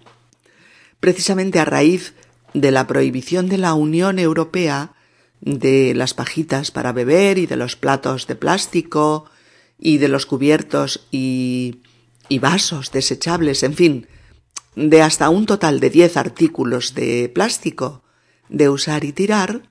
Precisamente 0.99 1.61
a 1.61 1.65
raíz 1.65 2.15
de 2.55 2.73
la 2.73 2.87
prohibición 2.87 3.49
de 3.49 3.59
la 3.59 3.75
Unión 3.75 4.19
Europea 4.19 4.95
de 5.43 5.93
las 5.95 6.15
pajitas 6.15 6.71
para 6.71 6.93
beber 6.93 7.37
y 7.37 7.47
de 7.47 7.57
los 7.57 7.77
platos 7.77 8.27
de 8.27 8.37
plástico 8.37 9.27
y 9.79 9.99
de 9.99 10.09
los 10.09 10.25
cubiertos 10.25 11.07
y, 11.11 11.81
vasos 12.41 12.93
desechables, 12.93 13.63
en 13.63 13.75
fin, 13.75 14.07
de 14.77 15.03
hasta 15.03 15.29
un 15.29 15.45
total 15.45 15.81
de 15.81 15.91
10 15.91 16.17
artículos 16.17 16.95
de 16.95 17.29
plástico 17.29 18.03
de 18.49 18.71
usar 18.71 19.05
y 19.05 19.13
tirar, 19.13 19.69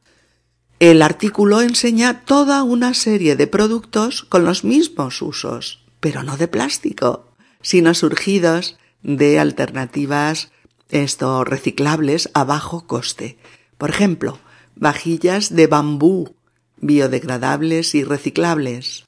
el 0.80 1.02
artículo 1.02 1.62
enseña 1.62 2.26
toda 2.26 2.64
una 2.64 2.94
serie 2.94 3.36
de 3.36 3.48
productos 3.48 4.24
con 4.24 4.44
los 4.44 4.64
mismos 4.64 5.22
usos, 5.22 5.84
pero 6.00 6.24
no 6.24 6.38
de 6.38 6.48
plástico, 6.48 7.34
sino 7.62 7.94
surgidos 7.94 8.78
de 9.02 9.40
alternativas 9.40 10.52
esto 10.90 11.44
reciclables 11.46 12.30
a 12.34 12.44
bajo 12.44 12.86
coste. 12.86 13.38
Por 13.78 13.90
ejemplo, 13.90 14.40
vajillas 14.76 15.56
de 15.56 15.68
bambú 15.68 16.36
biodegradables 16.78 17.96
y 17.96 18.04
reciclables 18.04 19.06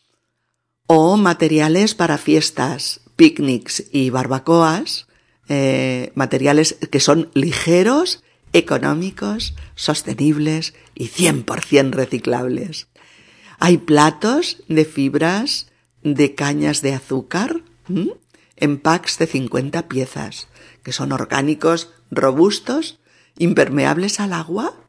o 0.88 1.18
materiales 1.18 1.96
para 1.96 2.18
fiestas, 2.18 3.02
picnics 3.16 3.86
y 3.92 4.10
barbacoas, 4.10 5.08
eh, 5.50 6.12
materiales 6.16 6.78
que 6.92 7.00
son 7.00 7.30
ligeros, 7.34 8.24
económicos, 8.54 9.56
sostenibles 9.76 10.74
y 10.94 11.08
100% 11.08 11.92
reciclables. 11.92 12.88
Hay 13.60 13.78
platos 13.78 14.64
de 14.68 14.86
fibras 14.86 15.68
de 16.04 16.36
cañas 16.36 16.82
de 16.82 16.94
azúcar 16.94 17.62
en 18.58 18.78
packs 18.78 19.18
de 19.18 19.28
50 19.28 19.88
piezas, 19.88 20.48
que 20.84 20.92
son 20.92 21.12
orgánicos, 21.12 21.90
robustos, 22.12 23.00
impermeables 23.38 24.20
al 24.20 24.34
agua 24.34 24.83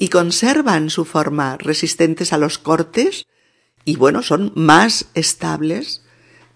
y 0.00 0.08
conservan 0.08 0.88
su 0.88 1.04
forma, 1.04 1.58
resistentes 1.58 2.32
a 2.32 2.38
los 2.38 2.56
cortes 2.56 3.26
y 3.84 3.96
bueno, 3.96 4.22
son 4.22 4.50
más 4.56 5.10
estables 5.12 6.02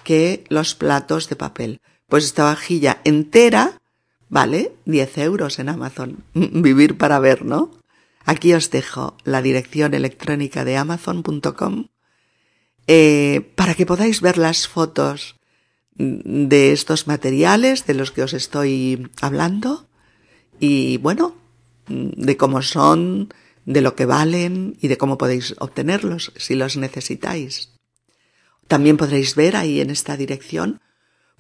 que 0.03 0.45
los 0.49 0.75
platos 0.75 1.29
de 1.29 1.37
papel. 1.37 1.81
Pues 2.09 2.25
esta 2.25 2.45
vajilla 2.45 3.03
entera 3.05 3.83
vale 4.31 4.73
10 4.87 5.19
euros 5.19 5.59
en 5.59 5.69
Amazon. 5.69 6.25
Vivir 6.35 6.97
para 6.97 7.19
ver, 7.19 7.45
¿no? 7.45 7.71
Aquí 8.25 8.55
os 8.55 8.71
dejo 8.71 9.15
la 9.25 9.43
dirección 9.43 9.93
electrónica 9.93 10.65
de 10.65 10.79
amazon.com 10.79 11.89
eh, 12.87 13.53
para 13.57 13.75
que 13.75 13.85
podáis 13.85 14.23
ver 14.23 14.39
las 14.39 14.67
fotos 14.69 15.37
de 15.97 16.73
estos 16.73 17.07
materiales 17.07 17.85
de 17.85 17.93
los 17.93 18.11
que 18.11 18.23
os 18.23 18.33
estoy 18.33 19.11
hablando 19.21 19.87
y 20.59 20.97
bueno, 20.97 21.44
de 21.87 22.37
cómo 22.37 22.63
son, 22.63 23.33
de 23.65 23.81
lo 23.81 23.95
que 23.95 24.07
valen 24.07 24.77
y 24.81 24.89
de 24.89 24.99
cómo 24.99 25.19
podéis 25.19 25.55
obtenerlos 25.59 26.33
si 26.37 26.55
los 26.55 26.77
necesitáis. 26.77 27.71
También 28.69 28.97
podréis 28.97 29.35
ver 29.35 29.57
ahí 29.57 29.81
en 29.81 29.91
esta 29.91 30.17
dirección 30.17 30.81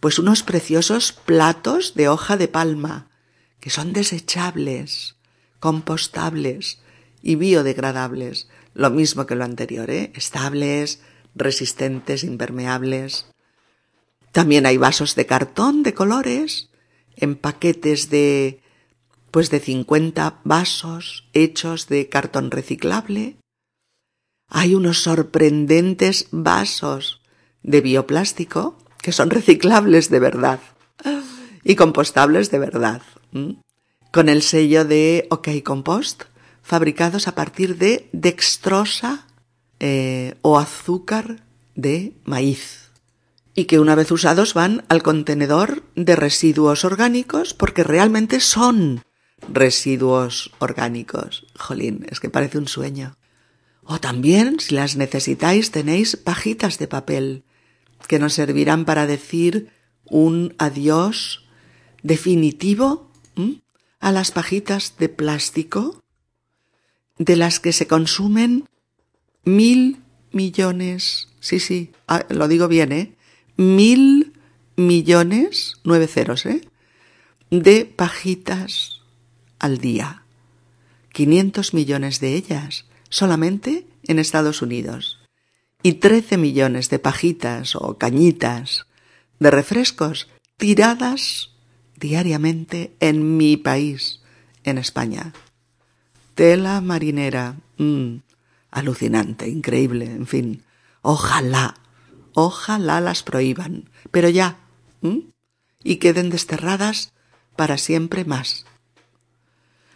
pues 0.00 0.18
unos 0.18 0.42
preciosos 0.42 1.12
platos 1.12 1.94
de 1.94 2.08
hoja 2.08 2.36
de 2.36 2.48
palma 2.48 3.08
que 3.60 3.70
son 3.70 3.94
desechables, 3.94 5.16
compostables 5.60 6.80
y 7.22 7.36
biodegradables, 7.36 8.48
lo 8.74 8.90
mismo 8.90 9.24
que 9.24 9.34
lo 9.34 9.44
anterior, 9.44 9.88
¿eh? 9.88 10.12
estables, 10.14 11.00
resistentes, 11.34 12.22
impermeables. 12.22 13.26
También 14.32 14.66
hay 14.66 14.76
vasos 14.76 15.14
de 15.14 15.24
cartón 15.24 15.82
de 15.82 15.94
colores, 15.94 16.68
en 17.16 17.36
paquetes 17.36 18.10
de 18.10 18.60
pues 19.34 19.50
de 19.50 19.58
50 19.58 20.42
vasos 20.44 21.24
hechos 21.32 21.88
de 21.88 22.08
cartón 22.08 22.52
reciclable. 22.52 23.34
Hay 24.48 24.76
unos 24.76 25.02
sorprendentes 25.02 26.28
vasos 26.30 27.20
de 27.64 27.80
bioplástico 27.80 28.78
que 29.02 29.10
son 29.10 29.30
reciclables 29.30 30.08
de 30.08 30.20
verdad 30.20 30.60
y 31.64 31.74
compostables 31.74 32.52
de 32.52 32.60
verdad, 32.60 33.02
con 34.12 34.28
el 34.28 34.40
sello 34.40 34.84
de 34.84 35.26
OK 35.30 35.48
Compost, 35.64 36.22
fabricados 36.62 37.26
a 37.26 37.34
partir 37.34 37.76
de 37.76 38.08
dextrosa 38.12 39.26
eh, 39.80 40.36
o 40.42 40.60
azúcar 40.60 41.42
de 41.74 42.12
maíz 42.22 42.92
y 43.52 43.64
que 43.64 43.80
una 43.80 43.96
vez 43.96 44.12
usados 44.12 44.54
van 44.54 44.84
al 44.88 45.02
contenedor 45.02 45.82
de 45.96 46.14
residuos 46.14 46.84
orgánicos 46.84 47.52
porque 47.52 47.82
realmente 47.82 48.38
son 48.38 49.02
residuos 49.48 50.52
orgánicos. 50.58 51.46
Jolín, 51.56 52.06
es 52.10 52.20
que 52.20 52.30
parece 52.30 52.58
un 52.58 52.68
sueño. 52.68 53.16
O 53.82 54.00
también, 54.00 54.60
si 54.60 54.74
las 54.74 54.96
necesitáis, 54.96 55.70
tenéis 55.70 56.16
pajitas 56.16 56.78
de 56.78 56.88
papel 56.88 57.44
que 58.08 58.18
nos 58.18 58.34
servirán 58.34 58.84
para 58.84 59.06
decir 59.06 59.70
un 60.04 60.54
adiós 60.58 61.44
definitivo 62.02 63.10
a 64.00 64.12
las 64.12 64.30
pajitas 64.30 64.96
de 64.98 65.08
plástico 65.08 66.02
de 67.18 67.36
las 67.36 67.60
que 67.60 67.72
se 67.72 67.86
consumen 67.86 68.68
mil 69.44 70.02
millones, 70.32 71.28
sí, 71.40 71.60
sí, 71.60 71.92
ah, 72.08 72.26
lo 72.28 72.48
digo 72.48 72.68
bien, 72.68 72.92
¿eh? 72.92 73.16
mil 73.56 74.32
millones, 74.76 75.76
nueve 75.84 76.06
ceros, 76.06 76.44
¿eh? 76.44 76.60
de 77.50 77.84
pajitas 77.84 78.93
al 79.64 79.78
día. 79.78 80.22
500 81.12 81.74
millones 81.74 82.20
de 82.20 82.34
ellas 82.34 82.86
solamente 83.08 83.86
en 84.04 84.18
Estados 84.18 84.62
Unidos 84.62 85.20
y 85.82 85.94
13 85.94 86.36
millones 86.36 86.90
de 86.90 86.98
pajitas 86.98 87.76
o 87.76 87.96
cañitas 87.98 88.86
de 89.38 89.50
refrescos 89.50 90.28
tiradas 90.56 91.50
diariamente 91.96 92.94
en 93.00 93.36
mi 93.36 93.56
país, 93.56 94.20
en 94.64 94.78
España. 94.78 95.32
Tela 96.34 96.80
marinera. 96.80 97.56
Mm, 97.78 98.16
alucinante, 98.70 99.48
increíble, 99.48 100.06
en 100.06 100.26
fin. 100.26 100.62
Ojalá 101.02 101.76
Ojalá 102.34 103.00
las 103.00 103.22
prohíban, 103.22 103.88
pero 104.10 104.28
ya, 104.28 104.58
y 105.84 105.96
queden 105.96 106.30
desterradas 106.30 107.12
para 107.54 107.78
siempre 107.78 108.24
más. 108.24 108.66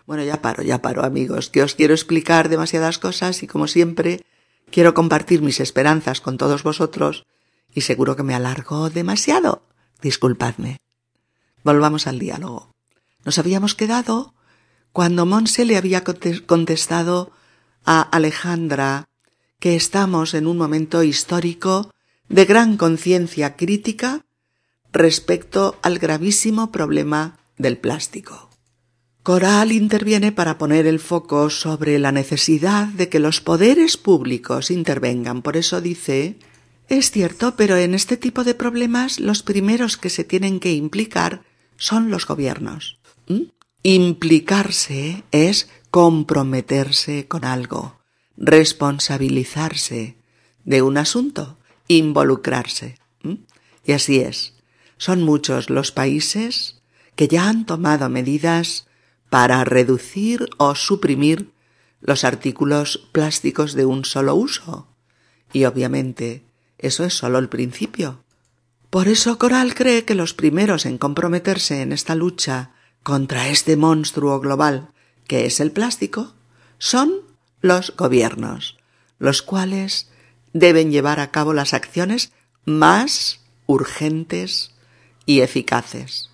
Bueno, 0.08 0.24
ya 0.24 0.40
paro, 0.40 0.62
ya 0.62 0.80
paro, 0.80 1.04
amigos, 1.04 1.50
que 1.50 1.62
os 1.62 1.74
quiero 1.74 1.92
explicar 1.92 2.48
demasiadas 2.48 2.98
cosas 2.98 3.42
y 3.42 3.46
como 3.46 3.68
siempre 3.68 4.24
quiero 4.70 4.94
compartir 4.94 5.42
mis 5.42 5.60
esperanzas 5.60 6.22
con 6.22 6.38
todos 6.38 6.62
vosotros 6.62 7.26
y 7.74 7.82
seguro 7.82 8.16
que 8.16 8.22
me 8.22 8.34
alargo 8.34 8.88
demasiado. 8.88 9.68
Disculpadme. 10.00 10.78
Volvamos 11.62 12.06
al 12.06 12.18
diálogo. 12.18 12.72
Nos 13.26 13.36
habíamos 13.36 13.74
quedado 13.74 14.32
cuando 14.92 15.26
Monse 15.26 15.66
le 15.66 15.76
había 15.76 16.04
contestado 16.04 17.30
a 17.84 18.00
Alejandra 18.00 19.10
que 19.60 19.76
estamos 19.76 20.32
en 20.32 20.46
un 20.46 20.56
momento 20.56 21.02
histórico 21.02 21.92
de 22.30 22.46
gran 22.46 22.78
conciencia 22.78 23.56
crítica 23.56 24.24
respecto 24.90 25.76
al 25.82 25.98
gravísimo 25.98 26.72
problema 26.72 27.36
del 27.58 27.76
plástico. 27.76 28.47
Coral 29.28 29.72
interviene 29.72 30.32
para 30.32 30.56
poner 30.56 30.86
el 30.86 30.98
foco 30.98 31.50
sobre 31.50 31.98
la 31.98 32.12
necesidad 32.12 32.86
de 32.86 33.10
que 33.10 33.18
los 33.18 33.42
poderes 33.42 33.98
públicos 33.98 34.70
intervengan. 34.70 35.42
Por 35.42 35.58
eso 35.58 35.82
dice 35.82 36.38
es 36.88 37.10
cierto, 37.10 37.54
pero 37.54 37.76
en 37.76 37.92
este 37.92 38.16
tipo 38.16 38.42
de 38.42 38.54
problemas 38.54 39.20
los 39.20 39.42
primeros 39.42 39.98
que 39.98 40.08
se 40.08 40.24
tienen 40.24 40.60
que 40.60 40.72
implicar 40.72 41.42
son 41.76 42.10
los 42.10 42.26
gobiernos. 42.26 43.00
¿Mm? 43.26 43.50
Implicarse 43.82 45.24
es 45.30 45.68
comprometerse 45.90 47.28
con 47.28 47.44
algo, 47.44 48.00
responsabilizarse 48.38 50.16
de 50.64 50.80
un 50.80 50.96
asunto 50.96 51.58
involucrarse. 51.86 52.96
Y 53.84 53.92
así 53.92 54.20
es. 54.20 54.54
Son 54.96 55.22
muchos 55.22 55.68
los 55.68 55.92
países 55.92 56.80
que 57.14 57.28
ya 57.28 57.46
han 57.46 57.66
tomado 57.66 58.08
medidas 58.08 58.87
para 59.30 59.64
reducir 59.64 60.48
o 60.56 60.74
suprimir 60.74 61.50
los 62.00 62.24
artículos 62.24 63.08
plásticos 63.12 63.74
de 63.74 63.84
un 63.84 64.04
solo 64.04 64.34
uso. 64.34 64.88
Y 65.52 65.64
obviamente 65.64 66.44
eso 66.78 67.04
es 67.04 67.14
solo 67.14 67.38
el 67.38 67.48
principio. 67.48 68.22
Por 68.90 69.08
eso 69.08 69.38
Coral 69.38 69.74
cree 69.74 70.04
que 70.04 70.14
los 70.14 70.32
primeros 70.32 70.86
en 70.86 70.98
comprometerse 70.98 71.82
en 71.82 71.92
esta 71.92 72.14
lucha 72.14 72.70
contra 73.02 73.48
este 73.48 73.76
monstruo 73.76 74.40
global 74.40 74.90
que 75.28 75.46
es 75.46 75.60
el 75.60 75.70
plástico 75.70 76.32
son 76.78 77.12
los 77.60 77.94
gobiernos, 77.96 78.78
los 79.20 79.42
cuales 79.42 80.08
deben 80.52 80.90
llevar 80.90 81.20
a 81.20 81.30
cabo 81.30 81.52
las 81.52 81.74
acciones 81.74 82.32
más 82.64 83.40
urgentes 83.66 84.72
y 85.26 85.40
eficaces. 85.40 86.30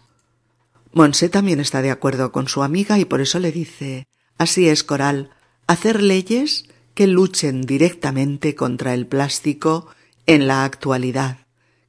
Monse 0.95 1.29
también 1.29 1.59
está 1.59 1.83
de 1.83 1.91
acuerdo 1.91 2.31
con 2.31 2.47
su 2.47 2.63
amiga 2.63 3.01
y 3.01 3.05
por 3.05 3.21
eso 3.21 3.41
le 3.41 3.51
dice 3.51 4.07
Así 4.39 4.69
es, 4.69 4.85
Coral, 4.85 5.31
hacer 5.67 6.01
leyes 6.01 6.67
que 6.95 7.09
luchen 7.09 7.63
directamente 7.63 8.55
contra 8.55 8.95
el 8.95 9.07
plástico 9.07 9.89
en 10.27 10.47
la 10.47 10.65
actualidad, 10.65 11.39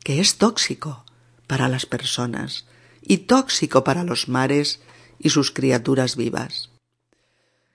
que 0.03 0.19
es 0.19 0.37
tóxico 0.37 1.05
para 1.45 1.69
las 1.69 1.85
personas 1.85 2.65
y 3.01 3.17
tóxico 3.17 3.83
para 3.83 4.03
los 4.03 4.27
mares 4.27 4.81
y 5.19 5.29
sus 5.29 5.51
criaturas 5.51 6.15
vivas. 6.15 6.71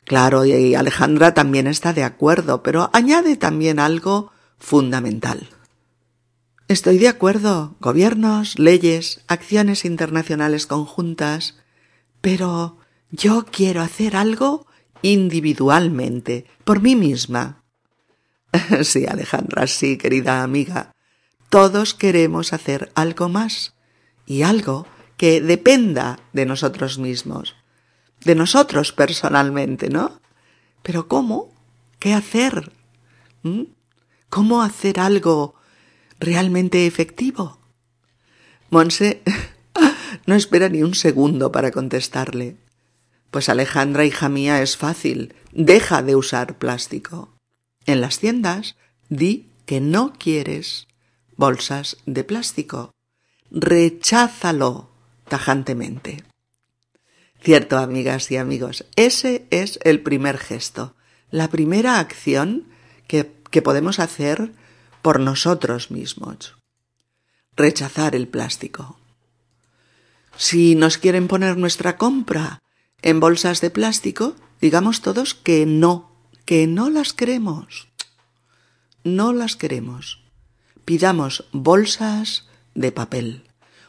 Claro, 0.05 0.45
y 0.45 0.75
Alejandra 0.75 1.35
también 1.35 1.69
está 1.69 1.93
de 1.93 2.03
acuerdo, 2.03 2.65
pero 2.65 2.91
añade 2.93 3.37
también 3.37 3.79
algo 3.79 4.33
fundamental. 4.59 5.49
Estoy 6.71 6.99
de 6.99 7.09
acuerdo, 7.09 7.75
gobiernos, 7.81 8.57
leyes, 8.57 9.25
acciones 9.27 9.85
internacionales 9.85 10.69
conjuntas, 10.69 11.57
pero 12.21 12.79
yo 13.11 13.45
quiero 13.45 13.83
hacer 13.83 14.15
algo 14.15 14.69
individualmente, 15.03 16.47
por 16.63 16.81
mí 16.81 16.95
misma. 16.95 17.65
sí, 18.85 19.05
Alejandra, 19.05 19.67
sí, 19.67 19.99
querida 19.99 20.45
amiga. 20.45 20.95
Todos 21.49 21.93
queremos 21.93 22.53
hacer 22.53 22.93
algo 22.95 23.29
más 23.29 23.75
y 24.25 24.43
algo 24.43 24.87
que 25.17 25.41
dependa 25.41 26.21
de 26.33 26.47
nosotros 26.47 27.01
mismos, 27.01 27.57
de 28.25 28.37
nosotros 28.37 28.93
personalmente, 28.93 29.89
¿no? 29.89 30.21
Pero 30.85 31.09
¿cómo? 31.09 31.53
¿Qué 31.99 32.15
hacer? 32.15 32.71
¿Mm? 33.43 33.63
¿Cómo 34.29 34.63
hacer 34.63 35.01
algo 35.01 35.57
realmente 36.21 36.87
efectivo? 36.87 37.59
Monse 38.71 39.23
no 40.27 40.35
espera 40.37 40.69
ni 40.69 40.83
un 40.83 40.95
segundo 40.95 41.51
para 41.51 41.73
contestarle. 41.73 42.57
Pues 43.31 43.49
Alejandra, 43.49 44.05
hija 44.05 44.29
mía, 44.29 44.63
es 44.63 44.77
fácil. 44.77 45.35
Deja 45.53 46.03
de 46.03 46.15
usar 46.17 46.59
plástico. 46.59 47.33
En 47.87 48.01
las 48.01 48.19
tiendas, 48.19 48.77
di 49.09 49.49
que 49.67 49.81
no 49.81 50.13
quieres 50.13 50.87
bolsas 51.37 51.97
de 52.07 52.23
plástico. 52.25 52.93
Recházalo 53.51 54.91
tajantemente. 55.29 56.25
Cierto, 57.41 57.79
amigas 57.79 58.31
y 58.31 58.37
amigos, 58.37 58.85
ese 58.97 59.47
es 59.51 59.79
el 59.83 60.01
primer 60.01 60.37
gesto, 60.37 60.95
la 61.31 61.49
primera 61.49 61.99
acción 61.99 62.67
que, 63.07 63.33
que 63.51 63.63
podemos 63.63 63.99
hacer 63.99 64.53
por 65.03 65.21
nosotros 65.21 65.91
mismos. 65.91 66.57
Rechazar 67.57 68.15
el 68.15 68.29
plástico. 68.29 68.99
Si 70.37 70.75
nos 70.75 70.99
quieren 70.99 71.29
poner 71.29 71.57
nuestra 71.57 71.97
compra 71.97 72.63
en 73.03 73.21
bolsas 73.21 73.61
de 73.61 73.71
plástico, 73.71 74.37
digamos 74.61 75.03
todos 75.03 75.35
que 75.35 75.67
no, 75.67 76.11
que 76.45 76.67
no 76.67 76.91
las 76.91 77.13
queremos. 77.13 77.89
No 79.05 79.33
las 79.33 79.57
queremos. 79.57 80.23
Pidamos 80.85 81.45
bolsas 81.53 82.49
de 82.75 82.93
papel 82.93 83.45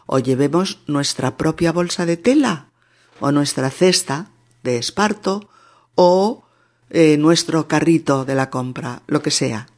o 0.06 0.20
llevemos 0.20 0.80
nuestra 0.88 1.38
propia 1.38 1.72
bolsa 1.72 2.06
de 2.06 2.18
tela 2.18 2.68
o 3.20 3.32
nuestra 3.32 3.70
cesta 3.70 4.32
de 4.64 4.78
esparto 4.78 5.50
o 5.96 6.44
eh, 6.90 7.18
nuestro 7.18 7.68
carrito 7.68 8.26
de 8.26 8.36
la 8.36 8.50
compra, 8.50 9.04
lo 9.08 9.22
que 9.22 9.32
sea. 9.32 9.71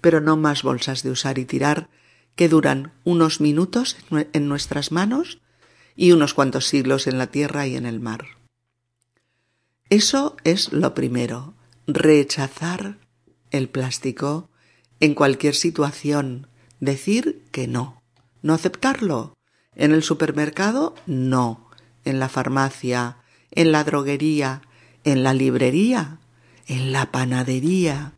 Pero 0.00 0.20
no 0.20 0.36
más 0.36 0.62
bolsas 0.62 1.02
de 1.02 1.10
usar 1.10 1.38
y 1.38 1.44
tirar 1.44 1.88
que 2.34 2.48
duran 2.48 2.92
unos 3.04 3.40
minutos 3.40 3.96
en 4.10 4.48
nuestras 4.48 4.92
manos 4.92 5.40
y 5.96 6.12
unos 6.12 6.34
cuantos 6.34 6.66
siglos 6.66 7.06
en 7.06 7.18
la 7.18 7.28
tierra 7.28 7.66
y 7.66 7.76
en 7.76 7.86
el 7.86 7.98
mar. 8.00 8.26
Eso 9.88 10.36
es 10.44 10.72
lo 10.72 10.94
primero, 10.94 11.54
rechazar 11.86 12.98
el 13.50 13.68
plástico 13.68 14.50
en 15.00 15.14
cualquier 15.14 15.54
situación, 15.54 16.48
decir 16.80 17.44
que 17.52 17.66
no, 17.66 18.02
no 18.42 18.54
aceptarlo. 18.54 19.34
En 19.74 19.92
el 19.92 20.02
supermercado, 20.02 20.94
no. 21.06 21.70
En 22.04 22.18
la 22.18 22.28
farmacia, 22.28 23.18
en 23.50 23.72
la 23.72 23.84
droguería, 23.84 24.62
en 25.04 25.22
la 25.22 25.34
librería, 25.34 26.18
en 26.66 26.92
la 26.92 27.10
panadería 27.12 28.15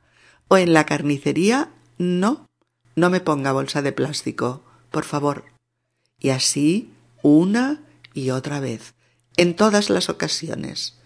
o 0.48 0.56
en 0.56 0.72
la 0.72 0.87
carnicería, 0.87 1.70
no. 1.98 2.46
No 2.96 3.11
me 3.11 3.20
ponga 3.20 3.52
bolsa 3.52 3.82
de 3.82 3.92
plástico, 3.92 4.64
por 4.90 5.04
favor. 5.04 5.44
Y 6.18 6.30
así 6.30 6.90
una 7.22 7.82
y 8.14 8.30
otra 8.30 8.58
vez, 8.58 8.94
en 9.37 9.54
todas 9.54 9.90
las 9.90 10.08
ocasiones 10.08 10.98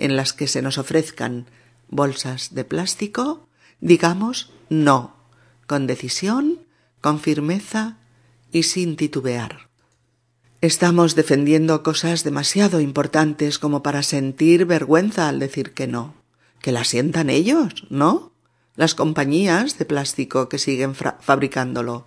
en 0.00 0.16
las 0.16 0.32
que 0.32 0.48
se 0.48 0.62
nos 0.62 0.78
ofrezcan 0.78 1.46
bolsas 1.88 2.54
de 2.54 2.64
plástico, 2.64 3.46
digamos 3.80 4.50
no, 4.70 5.14
con 5.66 5.86
decisión, 5.86 6.60
con 7.00 7.20
firmeza 7.20 7.98
y 8.50 8.64
sin 8.64 8.96
titubear. 8.96 9.68
Estamos 10.62 11.14
defendiendo 11.14 11.82
cosas 11.82 12.24
demasiado 12.24 12.80
importantes 12.80 13.58
como 13.58 13.82
para 13.82 14.02
sentir 14.02 14.64
vergüenza 14.64 15.28
al 15.28 15.38
decir 15.38 15.72
que 15.72 15.86
no. 15.86 16.14
Que 16.60 16.72
la 16.72 16.84
sientan 16.84 17.30
ellos, 17.30 17.86
¿no? 17.88 18.32
Las 18.76 18.94
compañías 18.94 19.78
de 19.78 19.84
plástico 19.84 20.48
que 20.48 20.58
siguen 20.58 20.94
fabricándolo, 20.94 22.06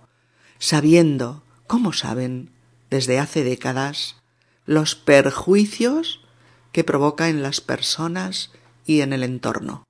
sabiendo, 0.58 1.44
¿cómo 1.66 1.92
saben, 1.92 2.50
desde 2.90 3.18
hace 3.18 3.44
décadas, 3.44 4.16
los 4.66 4.94
perjuicios 4.94 6.20
que 6.72 6.84
provoca 6.84 7.28
en 7.28 7.42
las 7.42 7.60
personas 7.60 8.50
y 8.86 9.00
en 9.00 9.12
el 9.12 9.22
entorno. 9.22 9.86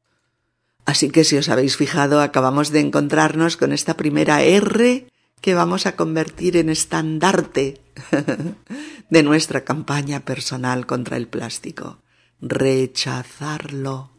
Así 0.84 1.10
que 1.10 1.24
si 1.24 1.36
os 1.36 1.48
habéis 1.48 1.76
fijado, 1.76 2.20
acabamos 2.20 2.70
de 2.70 2.80
encontrarnos 2.80 3.56
con 3.56 3.72
esta 3.72 3.96
primera 3.96 4.42
R 4.42 5.08
que 5.40 5.54
vamos 5.54 5.86
a 5.86 5.96
convertir 5.96 6.56
en 6.56 6.68
estandarte 6.68 7.80
de 9.10 9.22
nuestra 9.22 9.64
campaña 9.64 10.20
personal 10.20 10.86
contra 10.86 11.16
el 11.16 11.26
plástico. 11.26 12.02
Rechazarlo. 12.40 14.10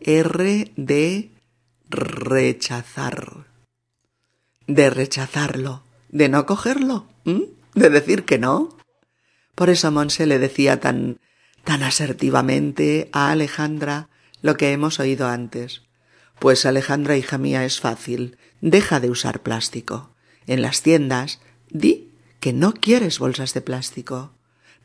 R 0.00 0.72
de 0.76 1.35
rechazar. 1.88 3.46
De 4.66 4.90
rechazarlo. 4.90 5.82
De 6.08 6.28
no 6.28 6.46
cogerlo. 6.46 7.06
De 7.74 7.90
decir 7.90 8.24
que 8.24 8.38
no. 8.38 8.76
Por 9.54 9.70
eso 9.70 9.90
Monse 9.90 10.26
le 10.26 10.38
decía 10.38 10.80
tan 10.80 11.18
tan 11.66 11.82
asertivamente 11.82 13.10
a 13.12 13.32
Alejandra 13.32 14.08
lo 14.40 14.56
que 14.56 14.70
hemos 14.70 15.00
oído 15.00 15.26
antes. 15.26 15.82
Pues 16.38 16.64
Alejandra, 16.64 17.16
hija 17.16 17.38
mía, 17.38 17.64
es 17.64 17.80
fácil. 17.80 18.38
Deja 18.60 19.00
de 19.00 19.10
usar 19.10 19.42
plástico. 19.42 20.14
En 20.46 20.62
las 20.62 20.82
tiendas, 20.82 21.40
di 21.68 22.12
que 22.38 22.52
no 22.52 22.72
quieres 22.72 23.18
bolsas 23.18 23.52
de 23.52 23.62
plástico. 23.62 24.32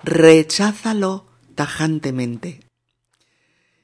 Recházalo 0.03 1.27
tajantemente. 1.53 2.61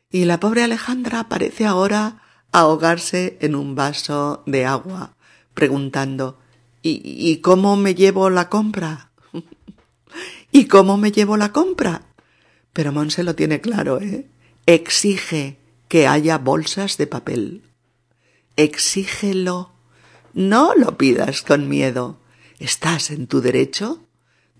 Y 0.09 0.25
la 0.25 0.39
pobre 0.39 0.63
Alejandra 0.63 1.29
parece 1.29 1.67
ahora 1.67 2.23
ahogarse 2.51 3.37
en 3.41 3.55
un 3.55 3.75
vaso 3.75 4.43
de 4.45 4.65
agua, 4.65 5.15
preguntando 5.53 6.39
¿Y, 6.81 7.01
¿Y 7.03 7.37
cómo 7.37 7.75
me 7.75 7.95
llevo 7.95 8.29
la 8.29 8.49
compra? 8.49 9.11
¿Y 10.51 10.65
cómo 10.65 10.97
me 10.97 11.11
llevo 11.11 11.35
la 11.37 11.51
compra? 11.51 12.03
Pero 12.73 12.91
Monse 12.91 13.23
lo 13.23 13.35
tiene 13.35 13.59
claro, 13.59 13.99
¿eh? 13.99 14.27
Exige 14.65 15.57
que 15.87 16.07
haya 16.07 16.37
bolsas 16.37 16.97
de 16.97 17.07
papel. 17.07 17.63
Exígelo. 18.55 19.71
No 20.33 20.75
lo 20.75 20.97
pidas 20.97 21.41
con 21.41 21.67
miedo. 21.67 22.19
Estás 22.59 23.11
en 23.11 23.27
tu 23.27 23.41
derecho 23.41 24.05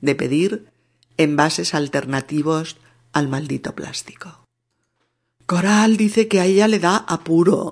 de 0.01 0.15
pedir 0.15 0.71
envases 1.17 1.73
alternativos 1.73 2.77
al 3.11 3.27
maldito 3.27 3.75
plástico. 3.75 4.46
Coral 5.47 5.95
dice 5.95 6.27
que 6.27 6.41
a 6.41 6.45
ella 6.45 6.67
le 6.67 6.77
da 6.77 6.97
apuro 6.97 7.71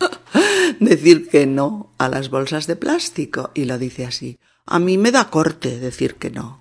decir 0.80 1.30
que 1.30 1.46
no 1.46 1.88
a 1.96 2.10
las 2.10 2.28
bolsas 2.28 2.66
de 2.66 2.76
plástico 2.76 3.50
y 3.54 3.64
lo 3.64 3.78
dice 3.78 4.04
así. 4.04 4.38
A 4.66 4.78
mí 4.78 4.98
me 4.98 5.12
da 5.12 5.30
corte 5.30 5.78
decir 5.78 6.16
que 6.16 6.30
no. 6.30 6.60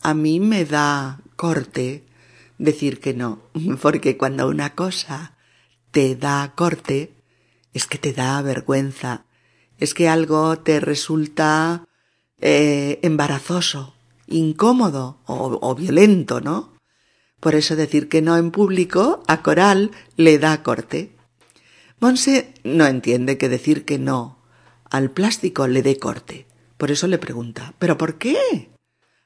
A 0.00 0.12
mí 0.12 0.40
me 0.40 0.64
da 0.64 1.20
corte 1.36 2.02
decir 2.58 2.98
que 2.98 3.14
no, 3.14 3.42
porque 3.80 4.16
cuando 4.16 4.48
una 4.48 4.74
cosa 4.74 5.36
te 5.92 6.16
da 6.16 6.52
corte, 6.56 7.12
es 7.72 7.86
que 7.86 7.98
te 7.98 8.12
da 8.12 8.42
vergüenza, 8.42 9.24
es 9.78 9.94
que 9.94 10.08
algo 10.08 10.58
te 10.58 10.80
resulta 10.80 11.86
eh, 12.40 12.98
embarazoso, 13.02 13.94
incómodo 14.26 15.18
o, 15.26 15.60
o 15.62 15.74
violento, 15.76 16.40
¿no? 16.40 16.71
Por 17.42 17.56
eso 17.56 17.74
decir 17.74 18.08
que 18.08 18.22
no 18.22 18.36
en 18.36 18.52
público 18.52 19.24
a 19.26 19.42
Coral 19.42 19.90
le 20.16 20.38
da 20.38 20.62
corte. 20.62 21.10
Monse 21.98 22.54
no 22.62 22.86
entiende 22.86 23.36
que 23.36 23.48
decir 23.48 23.84
que 23.84 23.98
no 23.98 24.38
al 24.88 25.10
plástico 25.10 25.66
le 25.66 25.82
dé 25.82 25.96
corte. 25.96 26.46
Por 26.76 26.92
eso 26.92 27.08
le 27.08 27.18
pregunta, 27.18 27.74
¿pero 27.80 27.98
por 27.98 28.16
qué? 28.16 28.70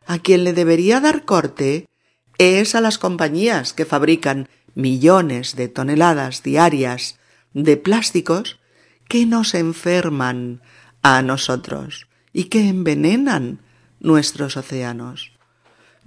A 0.06 0.18
quien 0.18 0.44
le 0.44 0.54
debería 0.54 0.98
dar 1.00 1.26
corte 1.26 1.90
es 2.38 2.74
a 2.74 2.80
las 2.80 2.96
compañías 2.96 3.74
que 3.74 3.84
fabrican 3.84 4.48
millones 4.74 5.54
de 5.54 5.68
toneladas 5.68 6.42
diarias 6.42 7.18
de 7.52 7.76
plásticos 7.76 8.60
que 9.10 9.26
nos 9.26 9.52
enferman 9.52 10.62
a 11.02 11.20
nosotros 11.20 12.08
y 12.32 12.44
que 12.44 12.66
envenenan 12.66 13.60
nuestros 14.00 14.56
océanos. 14.56 15.35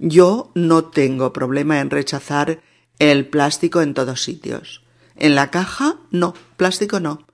Yo 0.02 0.50
no 0.54 0.86
tengo 0.86 1.34
problema 1.34 1.78
en 1.78 1.90
rechazar 1.90 2.62
el 2.98 3.26
plástico 3.28 3.82
en 3.82 3.92
todos 3.92 4.22
sitios. 4.22 4.82
En 5.14 5.34
la 5.34 5.50
caja, 5.50 5.96
no, 6.10 6.32
plástico 6.56 7.00
no. 7.00 7.26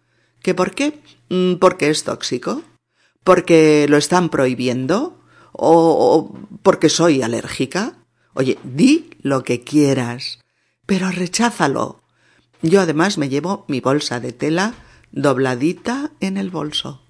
¿Qué 0.43 0.53
por 0.53 0.75
qué? 0.75 0.99
Mm, 1.29 1.55
porque 1.61 1.91
es 1.91 2.03
tóxico. 2.03 2.63
Porque 3.23 3.87
lo 3.89 3.97
están 3.97 4.31
prohibiendo. 4.31 5.23
O, 5.53 6.37
porque 6.65 6.89
soy 6.89 7.23
alérgica. 7.23 7.99
Oye, 8.35 8.59
di 8.65 9.11
lo 9.23 9.45
que 9.45 9.63
quieras, 9.63 10.41
pero 10.87 11.13
recházalo. 11.13 12.03
Yo 12.63 12.81
además 12.81 13.17
me 13.17 13.29
llevo 13.29 13.65
mi 13.69 13.79
bolsa 13.79 14.19
de 14.19 14.33
tela 14.33 14.75
dobladita 15.13 16.11
en 16.19 16.37
el 16.37 16.51
bolso. 16.51 17.05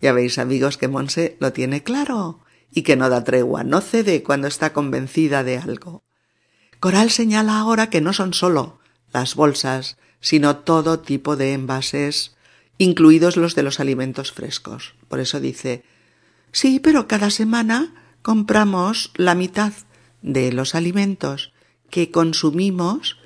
Ya 0.00 0.12
veis, 0.12 0.38
amigos, 0.38 0.78
que 0.78 0.86
Monse 0.86 1.36
lo 1.40 1.52
tiene 1.52 1.82
claro 1.82 2.40
y 2.72 2.82
que 2.82 2.96
no 2.96 3.08
da 3.08 3.24
tregua, 3.24 3.64
no 3.64 3.80
cede 3.80 4.22
cuando 4.22 4.48
está 4.48 4.72
convencida 4.72 5.44
de 5.44 5.58
algo. 5.58 6.04
Coral 6.78 7.10
señala 7.10 7.58
ahora 7.58 7.90
que 7.90 8.00
no 8.00 8.12
son 8.12 8.32
solo 8.32 8.78
las 9.12 9.34
bolsas, 9.34 9.98
sino 10.20 10.56
todo 10.58 11.00
tipo 11.00 11.36
de 11.36 11.52
envases, 11.52 12.36
incluidos 12.78 13.36
los 13.36 13.54
de 13.54 13.62
los 13.62 13.80
alimentos 13.80 14.32
frescos. 14.32 14.94
Por 15.08 15.20
eso 15.20 15.40
dice 15.40 15.84
Sí, 16.52 16.80
pero 16.80 17.06
cada 17.06 17.30
semana 17.30 17.94
compramos 18.22 19.12
la 19.14 19.34
mitad 19.34 19.72
de 20.22 20.52
los 20.52 20.74
alimentos 20.74 21.52
que 21.90 22.10
consumimos 22.10 23.18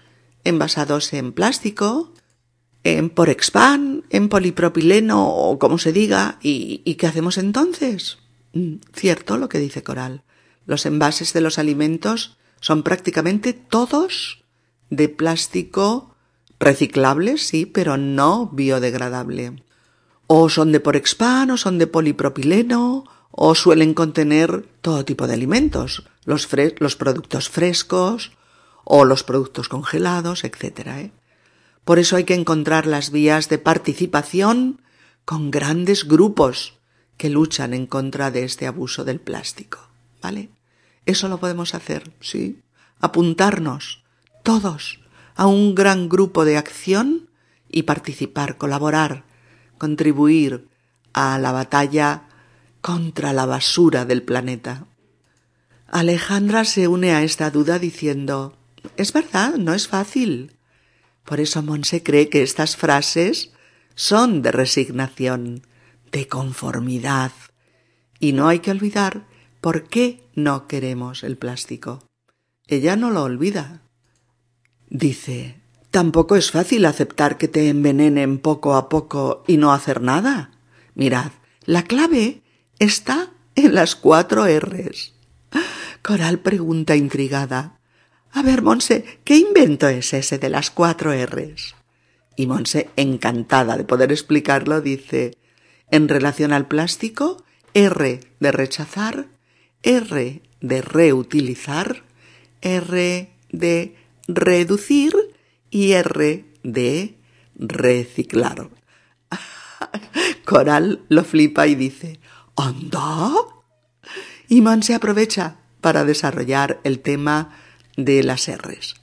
envasados 0.45 1.13
en 1.13 1.33
plástico, 1.33 2.13
en 2.83 3.09
porexpan, 3.09 4.05
en 4.11 4.29
polipropileno 4.29 5.27
o 5.27 5.59
como 5.59 5.79
se 5.79 5.93
diga, 5.93 6.39
¿y, 6.43 6.83
¿y 6.85 6.95
qué 6.95 7.07
hacemos 7.07 7.39
entonces? 7.39 8.19
Mm, 8.55 8.77
cierto 8.93 9.37
lo 9.37 9.49
que 9.49 9.59
dice 9.59 9.83
Coral. 9.83 10.23
Los 10.65 10.87
envases 10.87 11.33
de 11.33 11.41
los 11.41 11.59
alimentos 11.59 12.39
son 12.61 12.83
prácticamente 12.83 13.53
todos 13.53 14.45
de 14.89 15.09
plástico 15.09 16.15
reciclable, 16.59 17.37
sí, 17.37 17.67
pero 17.67 17.97
no 17.97 18.47
biodegradable. 18.47 19.63
O 20.27 20.49
son 20.49 20.73
de 20.73 20.81
porexpan, 20.81 21.51
o 21.51 21.57
son 21.59 21.79
de 21.79 21.87
polipropileno, 21.87 23.05
o 23.31 23.55
suelen 23.55 23.93
contener 23.93 24.67
todo 24.81 25.05
tipo 25.05 25.27
de 25.27 25.35
alimentos, 25.35 26.05
los, 26.25 26.49
los 26.79 26.97
productos 26.97 27.51
frescos 27.51 28.33
o 28.85 29.05
los 29.05 29.25
productos 29.25 29.69
congelados, 29.69 30.45
etc. 30.45 30.87
¿eh? 30.87 31.13
Por 31.85 31.99
eso 31.99 32.17
hay 32.17 32.25
que 32.25 32.35
encontrar 32.35 32.87
las 32.87 33.11
vías 33.11 33.49
de 33.49 33.59
participación 33.59 34.81
con 35.25 35.51
grandes 35.51 36.07
grupos 36.07 36.75
que 37.17 37.31
luchan 37.31 37.75
en 37.75 37.87
contra 37.87 38.31
de 38.31 38.45
este 38.45 38.67
abuso 38.67 39.05
del 39.05 39.21
plástico. 39.21 39.79
¿Vale? 40.21 40.51
Eso 41.07 41.29
lo 41.29 41.39
podemos 41.39 41.75
hacer, 41.75 42.13
sí. 42.21 42.61
Apuntarnos, 43.01 44.03
todos, 44.43 45.01
a 45.35 45.47
un 45.47 45.75
gran 45.75 46.09
grupo 46.09 46.45
de 46.45 46.57
acción 46.57 47.29
y 47.69 47.83
participar, 47.83 48.57
colaborar, 48.57 49.25
contribuir 49.79 50.69
a 51.13 51.39
la 51.39 51.53
batalla 51.53 52.23
contra 52.81 53.33
la 53.33 53.47
basura 53.47 54.05
del 54.05 54.23
planeta. 54.23 54.87
Alejandra 55.89 56.65
se 56.65 56.89
une 56.89 57.13
a 57.13 57.23
esta 57.23 57.51
duda 57.51 57.79
diciendo 57.79 58.57
Es 58.97 59.13
verdad, 59.13 59.55
no 59.55 59.75
es 59.75 59.89
fácil. 59.89 60.57
Por 61.25 61.41
eso 61.41 61.63
Monse 61.63 62.03
cree 62.03 62.29
que 62.29 62.43
estas 62.43 62.77
frases 62.77 63.53
son 63.95 64.43
de 64.43 64.53
resignación, 64.53 65.63
de 66.15 66.29
conformidad. 66.29 67.33
Y 68.21 68.33
no 68.33 68.47
hay 68.47 68.61
que 68.61 68.71
olvidar 68.71 69.27
por 69.61 69.89
qué 69.89 70.31
no 70.35 70.69
queremos 70.69 71.25
el 71.25 71.37
plástico. 71.37 72.09
Ella 72.69 72.95
no 72.95 73.11
lo 73.11 73.25
olvida. 73.25 73.83
Dice, 74.89 75.61
tampoco 75.91 76.37
es 76.37 76.53
fácil 76.53 76.87
aceptar 76.87 77.37
que 77.37 77.49
te 77.49 77.69
envenenen 77.69 78.39
poco 78.39 78.77
a 78.77 78.89
poco 78.89 79.43
y 79.49 79.57
no 79.57 79.73
hacer 79.73 80.01
nada. 80.01 80.53
Mirad, 80.95 81.33
la 81.65 81.83
clave 81.83 82.43
está 82.79 83.33
en 83.57 83.75
las 83.75 83.97
cuatro 83.97 84.47
R's. 84.47 85.15
Coral 86.03 86.39
pregunta 86.39 86.95
intrigada. 86.95 87.81
A 88.31 88.43
ver, 88.43 88.63
Monse, 88.63 89.19
¿qué 89.25 89.37
invento 89.37 89.89
es 89.89 90.15
ese 90.15 90.39
de 90.39 90.49
las 90.49 90.71
cuatro 90.71 91.13
R's? 91.13 91.75
Y 92.37 92.47
Monse, 92.47 92.91
encantada 92.95 93.77
de 93.77 93.85
poder 93.85 94.13
explicarlo, 94.13 94.81
dice, 94.81 95.39
en 95.91 96.09
relación 96.09 96.53
al 96.53 96.67
plástico, 96.67 97.45
R 97.75 98.21
de 98.41 98.53
rechazar, 98.53 99.27
R 99.83 100.43
de 100.61 100.83
reutilizar, 100.83 102.03
R 102.61 103.31
de 103.51 103.97
reducir 104.27 105.15
y 105.71 105.93
R 105.93 106.45
de 106.63 107.17
reciclar. 107.55 108.71
Coral 110.45 111.05
lo 111.09 111.25
flipa 111.25 111.67
y 111.67 111.75
dice, 111.75 112.21
¿Anda? 112.57 113.33
Y 114.49 114.63
se 114.83 114.95
aprovecha 114.95 115.57
para 115.81 116.05
desarrollar 116.05 116.81
el 116.85 117.01
tema 117.01 117.57
de 117.97 118.23
las 118.23 118.49
R's. 118.49 118.95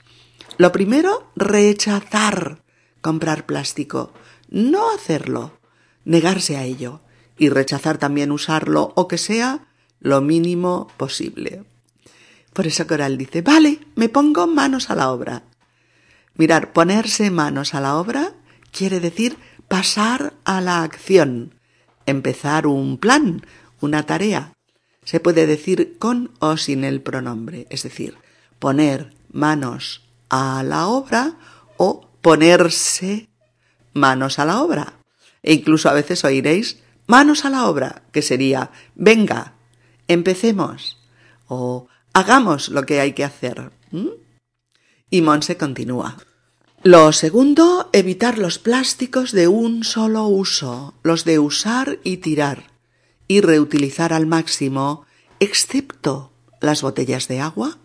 Lo 0.57 0.71
primero, 0.71 1.31
rechazar 1.35 2.61
comprar 3.01 3.45
plástico, 3.45 4.13
no 4.49 4.91
hacerlo, 4.91 5.59
negarse 6.05 6.57
a 6.57 6.63
ello 6.63 7.01
y 7.37 7.49
rechazar 7.49 7.97
también 7.97 8.31
usarlo 8.31 8.93
o 8.95 9.07
que 9.07 9.17
sea 9.17 9.67
lo 9.99 10.21
mínimo 10.21 10.87
posible. 10.97 11.63
Por 12.53 12.67
eso 12.67 12.85
Coral 12.87 13.17
dice, 13.17 13.41
vale, 13.41 13.79
me 13.95 14.09
pongo 14.09 14.47
manos 14.47 14.89
a 14.89 14.95
la 14.95 15.11
obra. 15.11 15.43
Mirar, 16.35 16.73
ponerse 16.73 17.31
manos 17.31 17.73
a 17.73 17.81
la 17.81 17.97
obra 17.97 18.33
quiere 18.71 18.99
decir 18.99 19.37
pasar 19.67 20.33
a 20.43 20.59
la 20.59 20.83
acción, 20.83 21.55
empezar 22.05 22.67
un 22.67 22.97
plan, 22.97 23.45
una 23.79 24.05
tarea. 24.05 24.53
Se 25.03 25.19
puede 25.19 25.47
decir 25.47 25.97
con 25.97 26.31
o 26.39 26.57
sin 26.57 26.83
el 26.83 27.01
pronombre, 27.01 27.67
es 27.69 27.83
decir, 27.83 28.17
poner 28.59 29.13
manos 29.31 30.03
a 30.29 30.61
la 30.63 30.87
obra 30.87 31.37
o 31.77 32.07
ponerse 32.21 33.29
manos 33.93 34.39
a 34.39 34.45
la 34.45 34.61
obra. 34.61 35.00
E 35.43 35.53
incluso 35.53 35.89
a 35.89 35.93
veces 35.93 36.23
oiréis 36.23 36.79
manos 37.07 37.45
a 37.45 37.49
la 37.49 37.65
obra, 37.65 38.03
que 38.11 38.21
sería 38.21 38.71
venga, 38.95 39.53
empecemos 40.07 40.99
o 41.47 41.87
hagamos 42.13 42.69
lo 42.69 42.85
que 42.85 42.99
hay 42.99 43.13
que 43.13 43.23
hacer. 43.23 43.71
Y 45.09 45.21
Monse 45.21 45.57
continúa. 45.57 46.17
Lo 46.83 47.11
segundo, 47.11 47.89
evitar 47.93 48.39
los 48.39 48.57
plásticos 48.57 49.31
de 49.33 49.47
un 49.47 49.83
solo 49.83 50.25
uso, 50.27 50.95
los 51.03 51.25
de 51.25 51.37
usar 51.37 51.99
y 52.03 52.17
tirar, 52.17 52.71
y 53.27 53.41
reutilizar 53.41 54.13
al 54.13 54.25
máximo, 54.25 55.05
excepto 55.39 56.31
las 56.59 56.81
botellas 56.81 57.27
de 57.27 57.39
agua, 57.39 57.77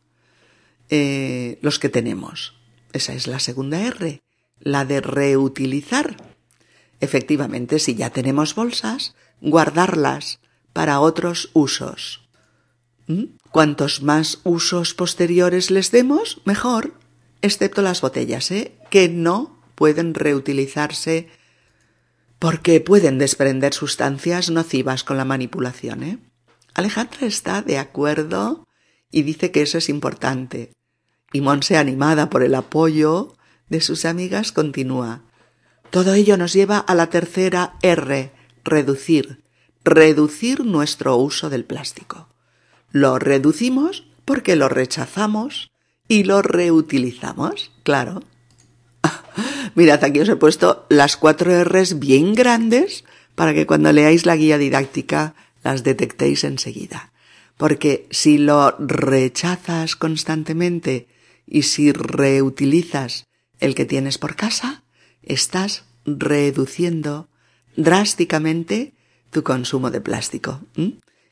eh, 0.89 1.59
los 1.61 1.79
que 1.79 1.89
tenemos. 1.89 2.55
Esa 2.93 3.13
es 3.13 3.27
la 3.27 3.39
segunda 3.39 3.81
R, 3.83 4.23
la 4.61 4.85
de 4.87 5.01
reutilizar. 5.03 6.17
Efectivamente, 7.01 7.79
si 7.79 7.95
ya 7.95 8.11
tenemos 8.11 8.55
bolsas, 8.55 9.15
guardarlas 9.41 10.41
para 10.73 11.01
otros 11.01 11.51
usos. 11.53 12.29
¿Mm? 13.07 13.25
Cuantos 13.51 14.03
más 14.03 14.41
usos 14.45 14.95
posteriores 14.95 15.71
les 15.71 15.91
demos, 15.91 16.41
mejor 16.45 16.95
excepto 17.43 17.83
las 17.83 18.01
botellas, 18.01 18.51
¿eh? 18.51 18.73
que 18.91 19.09
no 19.09 19.59
pueden 19.75 20.15
reutilizarse 20.15 21.29
porque 22.39 22.81
pueden 22.81 23.19
desprender 23.19 23.73
sustancias 23.73 24.51
nocivas 24.51 25.05
con 25.05 25.17
la 25.17 25.25
manipulación. 25.25 26.03
¿eh? 26.03 26.19
Alejandra 26.75 27.27
está 27.27 27.63
de 27.63 27.79
acuerdo 27.79 28.67
y 29.11 29.23
dice 29.23 29.51
que 29.51 29.63
eso 29.63 29.79
es 29.79 29.89
importante. 29.89 30.73
Y 31.33 31.41
Monse, 31.41 31.77
animada 31.77 32.29
por 32.31 32.43
el 32.43 32.55
apoyo 32.55 33.37
de 33.69 33.81
sus 33.81 34.05
amigas, 34.05 34.53
continúa. 34.53 35.23
Todo 35.91 36.15
ello 36.15 36.37
nos 36.37 36.53
lleva 36.53 36.79
a 36.79 36.95
la 36.95 37.09
tercera 37.09 37.77
R, 37.83 38.33
reducir. 38.65 39.43
Reducir 39.85 40.65
nuestro 40.65 41.17
uso 41.17 41.49
del 41.49 41.65
plástico. 41.65 42.29
Lo 42.91 43.19
reducimos 43.19 44.07
porque 44.25 44.57
lo 44.57 44.69
rechazamos 44.69 45.71
y 46.09 46.25
lo 46.25 46.43
reutilizamos, 46.43 47.73
claro. 47.83 48.23
Mirad, 49.75 50.03
aquí 50.05 50.21
os 50.21 50.29
he 50.29 50.37
puesto 50.37 50.87
las 50.89 51.17
cuatro 51.17 51.65
R's 51.65 51.99
bien 51.99 52.35
grandes 52.35 53.05
para 53.35 53.55
que 53.55 53.67
cuando 53.67 53.93
leáis 53.93 54.27
la 54.27 54.37
guía 54.37 54.59
didáctica 54.59 55.35
las 55.63 55.85
detectéis 55.85 56.45
enseguida. 56.45 57.13
Porque 57.57 58.07
si 58.11 58.39
lo 58.39 58.77
rechazas 58.79 59.97
constantemente 59.97 61.09
y 61.47 61.63
si 61.63 61.93
reutilizas 61.93 63.27
el 63.61 63.75
que 63.75 63.85
tienes 63.85 64.19
por 64.19 64.37
casa, 64.37 64.83
estás 65.27 65.85
reduciendo 66.07 67.29
drásticamente 67.77 68.95
tu 69.31 69.43
consumo 69.43 69.91
de 69.91 70.01
plástico. 70.01 70.61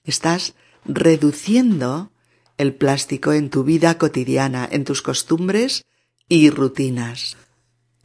Estás 0.04 0.54
reduciendo 0.84 2.10
el 2.58 2.74
plástico 2.74 3.32
en 3.32 3.48
tu 3.50 3.64
vida 3.64 3.96
cotidiana, 3.96 4.68
en 4.70 4.84
tus 4.84 5.00
costumbres 5.00 5.84
y 6.28 6.50
rutinas. 6.50 7.36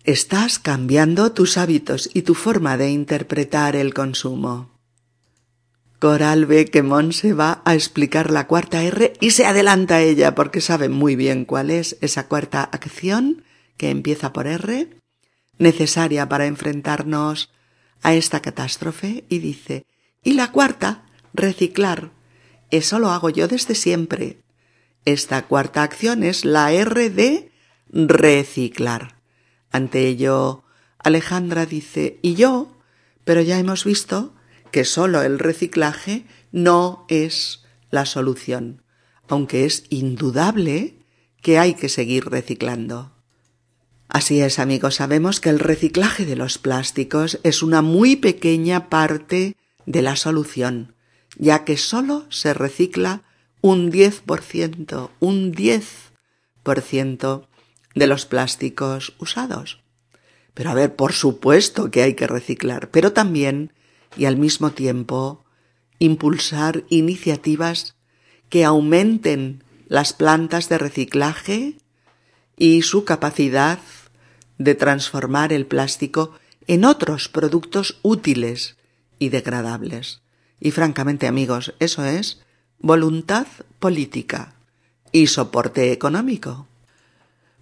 Estás 0.03 0.59
cambiando 0.59 1.33
tus 1.33 1.57
hábitos 1.57 2.09
y 2.13 2.21
tu 2.21 2.33
forma 2.33 2.77
de 2.77 2.89
interpretar 2.89 3.75
el 3.75 3.93
consumo. 3.93 4.71
Coral 5.99 6.45
ve 6.45 6.65
que 6.65 6.81
se 7.11 7.33
va 7.33 7.61
a 7.65 7.75
explicar 7.75 8.31
la 8.31 8.47
cuarta 8.47 8.81
R 8.81 9.13
y 9.19 9.31
se 9.31 9.45
adelanta 9.45 9.95
a 9.95 10.01
ella 10.01 10.33
porque 10.33 10.61
sabe 10.61 10.87
muy 10.87 11.17
bien 11.17 11.43
cuál 11.43 11.69
es 11.69 11.97
esa 11.99 12.27
cuarta 12.27 12.63
acción 12.63 13.43
que 13.75 13.89
empieza 13.89 14.31
por 14.31 14.47
R, 14.47 14.87
necesaria 15.59 16.27
para 16.27 16.47
enfrentarnos 16.47 17.51
a 18.01 18.13
esta 18.13 18.41
catástrofe 18.41 19.25
y 19.29 19.39
dice, 19.39 19.85
y 20.23 20.33
la 20.33 20.51
cuarta, 20.51 21.05
reciclar. 21.33 22.11
Eso 22.71 22.99
lo 22.99 23.09
hago 23.09 23.29
yo 23.29 23.47
desde 23.47 23.75
siempre. 23.75 24.41
Esta 25.05 25.45
cuarta 25.45 25.83
acción 25.83 26.23
es 26.23 26.45
la 26.45 26.71
R 26.71 27.09
de 27.09 27.51
reciclar. 27.91 29.19
Ante 29.71 30.07
ello, 30.07 30.63
Alejandra 30.97 31.65
dice, 31.65 32.19
¿y 32.21 32.35
yo? 32.35 32.75
Pero 33.23 33.41
ya 33.41 33.59
hemos 33.59 33.85
visto 33.85 34.33
que 34.71 34.85
solo 34.85 35.21
el 35.21 35.39
reciclaje 35.39 36.25
no 36.51 37.05
es 37.09 37.63
la 37.91 38.05
solución, 38.05 38.83
aunque 39.27 39.65
es 39.65 39.85
indudable 39.89 41.05
que 41.41 41.57
hay 41.57 41.73
que 41.73 41.89
seguir 41.89 42.25
reciclando. 42.25 43.18
Así 44.09 44.41
es, 44.41 44.57
amigos, 44.57 44.95
sabemos 44.95 45.39
que 45.39 45.49
el 45.49 45.59
reciclaje 45.59 46.25
de 46.25 46.35
los 46.35 46.57
plásticos 46.57 47.39
es 47.43 47.61
una 47.61 47.83
muy 47.83 48.15
pequeña 48.15 48.89
parte 48.89 49.55
de 49.85 50.01
la 50.01 50.15
solución, 50.15 50.95
ya 51.37 51.63
que 51.63 51.77
solo 51.77 52.25
se 52.29 52.55
recicla 52.55 53.21
un 53.61 53.91
10%, 53.91 55.11
un 55.19 55.53
10% 55.53 57.47
de 57.93 58.07
los 58.07 58.25
plásticos 58.25 59.13
usados. 59.19 59.79
Pero 60.55 60.71
a 60.71 60.73
ver, 60.73 60.95
por 60.95 61.13
supuesto 61.13 61.91
que 61.91 62.01
hay 62.01 62.15
que 62.15 62.25
reciclar, 62.25 62.89
pero 62.89 63.13
también 63.13 63.73
y 64.17 64.25
al 64.25 64.37
mismo 64.37 64.71
tiempo 64.71 65.45
impulsar 65.99 66.83
iniciativas 66.89 67.95
que 68.49 68.65
aumenten 68.65 69.63
las 69.87 70.13
plantas 70.13 70.67
de 70.67 70.79
reciclaje 70.79 71.77
y 72.57 72.81
su 72.81 73.05
capacidad 73.05 73.77
de 74.59 74.75
transformar 74.75 75.51
el 75.51 75.65
plástico 75.65 76.33
en 76.67 76.85
otros 76.85 77.29
productos 77.29 77.97
útiles 78.03 78.77
y 79.17 79.29
degradables. 79.29 80.21
Y 80.59 80.69
francamente, 80.69 81.25
amigos, 81.25 81.73
eso 81.79 82.05
es 82.05 82.43
voluntad 82.77 83.47
política 83.79 84.53
y 85.11 85.27
soporte 85.27 85.91
económico. 85.91 86.67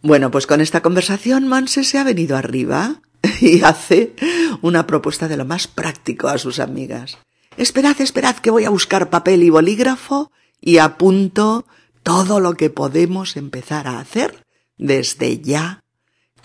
Bueno, 0.01 0.31
pues 0.31 0.45
con 0.45 0.59
esta 0.59 0.81
conversación 0.81 1.47
Monse 1.47 1.83
se 1.83 1.99
ha 1.99 2.03
venido 2.03 2.35
arriba 2.35 3.01
y 3.41 3.61
hace 3.61 4.13
una 4.61 4.85
propuesta 4.87 5.27
de 5.27 5.37
lo 5.37 5.45
más 5.45 5.67
práctico 5.67 6.27
a 6.27 6.37
sus 6.37 6.59
amigas. 6.59 7.17
Esperad, 7.55 7.99
esperad 8.01 8.35
que 8.37 8.51
voy 8.51 8.65
a 8.65 8.69
buscar 8.69 9.09
papel 9.09 9.43
y 9.43 9.49
bolígrafo 9.49 10.31
y 10.59 10.79
apunto 10.79 11.65
todo 12.03 12.39
lo 12.39 12.53
que 12.55 12.69
podemos 12.69 13.37
empezar 13.37 13.87
a 13.87 13.99
hacer 13.99 14.43
desde 14.77 15.39
ya 15.39 15.81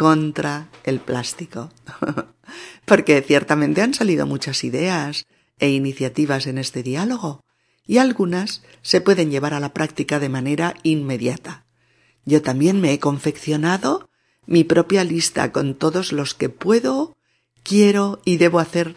contra 0.03 0.69
el 0.83 0.99
plástico. 0.99 1.71
Porque 2.85 3.23
ciertamente 3.23 3.83
han 3.83 3.95
salido 3.95 4.27
muchas 4.27 4.65
ideas 4.65 5.27
e 5.61 5.71
iniciativas 5.71 6.49
en 6.49 6.59
este 6.59 6.83
diálogo, 6.83 7.45
y 7.87 7.99
algunas 7.99 8.63
se 8.83 9.01
pueden 9.01 9.31
llevar 9.31 9.55
a 9.55 9.61
la 9.61 9.73
práctica 9.73 10.19
de 10.19 10.29
manera 10.29 10.75
inmediata. 10.83 11.67
Yo 12.25 12.43
también 12.43 12.81
me 12.81 12.93
he 12.93 12.99
confeccionado 12.99 14.11
mi 14.45 14.65
propia 14.65 15.05
lista 15.05 15.53
con 15.53 15.77
todos 15.77 16.11
los 16.11 16.35
que 16.35 16.49
puedo, 16.49 17.17
quiero 17.63 18.21
y 18.25 18.39
debo 18.39 18.59
hacer 18.59 18.97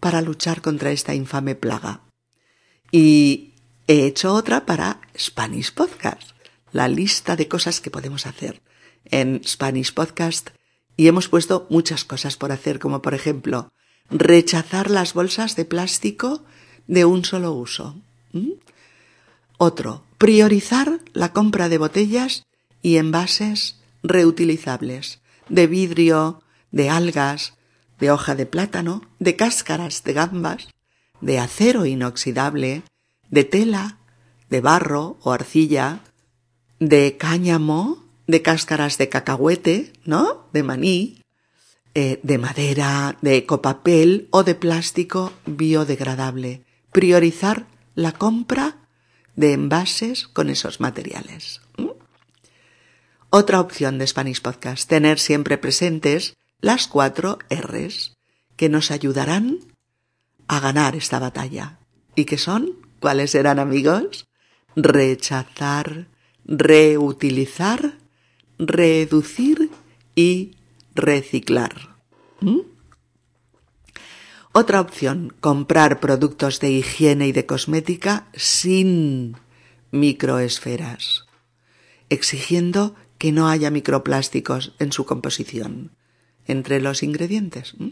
para 0.00 0.20
luchar 0.20 0.62
contra 0.62 0.90
esta 0.90 1.14
infame 1.14 1.54
plaga. 1.54 2.00
Y 2.90 3.54
he 3.86 4.04
hecho 4.04 4.34
otra 4.34 4.66
para 4.66 5.00
Spanish 5.16 5.72
Podcast, 5.72 6.32
la 6.72 6.88
lista 6.88 7.36
de 7.36 7.46
cosas 7.46 7.80
que 7.80 7.92
podemos 7.92 8.26
hacer 8.26 8.60
en 9.10 9.42
Spanish 9.44 9.92
Podcast 9.94 10.50
y 10.96 11.08
hemos 11.08 11.28
puesto 11.28 11.66
muchas 11.70 12.04
cosas 12.04 12.36
por 12.36 12.52
hacer, 12.52 12.78
como 12.78 13.02
por 13.02 13.14
ejemplo 13.14 13.72
rechazar 14.10 14.90
las 14.90 15.14
bolsas 15.14 15.56
de 15.56 15.64
plástico 15.64 16.44
de 16.86 17.04
un 17.04 17.24
solo 17.24 17.52
uso. 17.52 17.96
Otro, 19.56 20.02
priorizar 20.18 21.00
la 21.12 21.32
compra 21.32 21.68
de 21.68 21.78
botellas 21.78 22.44
y 22.82 22.96
envases 22.96 23.78
reutilizables, 24.02 25.20
de 25.48 25.66
vidrio, 25.66 26.42
de 26.70 26.90
algas, 26.90 27.54
de 27.98 28.10
hoja 28.10 28.34
de 28.34 28.46
plátano, 28.46 29.02
de 29.18 29.36
cáscaras 29.36 30.02
de 30.04 30.12
gambas, 30.14 30.68
de 31.20 31.38
acero 31.38 31.86
inoxidable, 31.86 32.82
de 33.30 33.44
tela, 33.44 33.98
de 34.48 34.60
barro 34.60 35.18
o 35.22 35.32
arcilla, 35.32 36.00
de 36.78 37.16
cáñamo, 37.18 38.04
de 38.30 38.42
cáscaras 38.42 38.98
de 38.98 39.08
cacahuete, 39.08 39.92
¿no? 40.04 40.48
De 40.52 40.62
maní, 40.62 41.22
eh, 41.94 42.20
de 42.22 42.38
madera, 42.38 43.16
de 43.20 43.36
ecopapel 43.36 44.28
o 44.30 44.44
de 44.44 44.54
plástico 44.54 45.32
biodegradable. 45.46 46.64
Priorizar 46.92 47.66
la 47.94 48.12
compra 48.12 48.76
de 49.36 49.52
envases 49.52 50.28
con 50.28 50.50
esos 50.50 50.80
materiales. 50.80 51.60
Otra 53.30 53.60
opción 53.60 53.98
de 53.98 54.06
Spanish 54.06 54.40
Podcast, 54.40 54.88
tener 54.88 55.18
siempre 55.18 55.56
presentes 55.58 56.36
las 56.60 56.88
cuatro 56.88 57.38
R's 57.48 58.16
que 58.56 58.68
nos 58.68 58.90
ayudarán 58.90 59.58
a 60.48 60.60
ganar 60.60 60.96
esta 60.96 61.18
batalla. 61.18 61.78
¿Y 62.14 62.24
qué 62.24 62.38
son? 62.38 62.76
¿Cuáles 63.00 63.30
serán 63.30 63.58
amigos? 63.58 64.26
Rechazar, 64.74 66.08
reutilizar, 66.44 67.99
reducir 68.60 69.70
y 70.14 70.56
reciclar. 70.94 71.96
¿Mm? 72.40 72.60
Otra 74.52 74.80
opción, 74.80 75.32
comprar 75.40 76.00
productos 76.00 76.60
de 76.60 76.70
higiene 76.70 77.28
y 77.28 77.32
de 77.32 77.46
cosmética 77.46 78.26
sin 78.34 79.36
microesferas, 79.92 81.26
exigiendo 82.08 82.94
que 83.18 83.32
no 83.32 83.48
haya 83.48 83.70
microplásticos 83.70 84.74
en 84.78 84.92
su 84.92 85.06
composición 85.06 85.92
entre 86.46 86.80
los 86.80 87.02
ingredientes. 87.02 87.74
¿Mm? 87.78 87.90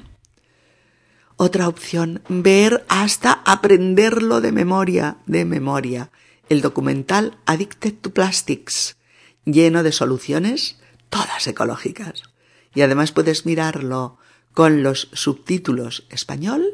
Otra 1.37 1.69
opción, 1.69 2.23
ver 2.29 2.85
hasta 2.89 3.33
aprenderlo 3.45 4.41
de 4.41 4.51
memoria, 4.51 5.19
de 5.27 5.45
memoria, 5.45 6.11
el 6.49 6.61
documental 6.61 7.39
Addicted 7.47 7.95
to 7.95 8.11
Plastics, 8.11 8.98
lleno 9.53 9.83
de 9.83 9.93
soluciones, 9.93 10.77
todas 11.09 11.47
ecológicas. 11.47 12.23
Y 12.75 12.83
además 12.83 13.13
puedes 13.13 13.47
mirarlo 13.47 14.19
con 14.53 14.83
los 14.83 15.09
subtítulos 15.13 16.07
español, 16.11 16.65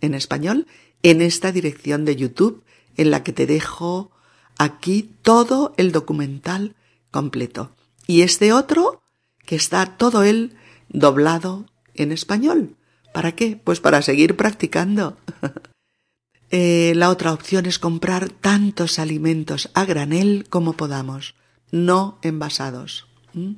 en 0.00 0.14
español, 0.14 0.66
en 1.02 1.22
esta 1.22 1.52
dirección 1.52 2.04
de 2.04 2.16
YouTube 2.16 2.62
en 2.96 3.10
la 3.10 3.22
que 3.22 3.32
te 3.32 3.46
dejo 3.46 4.10
aquí 4.58 5.10
todo 5.22 5.74
el 5.76 5.92
documental 5.92 6.76
completo. 7.10 7.72
Y 8.06 8.22
este 8.22 8.52
otro, 8.52 9.02
que 9.46 9.56
está 9.56 9.96
todo 9.96 10.22
él 10.22 10.56
doblado 10.88 11.66
en 11.94 12.12
español. 12.12 12.76
¿Para 13.12 13.32
qué? 13.32 13.58
Pues 13.62 13.80
para 13.80 14.02
seguir 14.02 14.36
practicando. 14.36 15.16
Eh, 16.52 16.94
la 16.96 17.10
otra 17.10 17.32
opción 17.32 17.64
es 17.66 17.78
comprar 17.78 18.28
tantos 18.28 18.98
alimentos 18.98 19.70
a 19.72 19.84
granel 19.84 20.46
como 20.50 20.72
podamos 20.72 21.36
no 21.70 22.18
envasados. 22.22 23.06
¿Mm? 23.32 23.56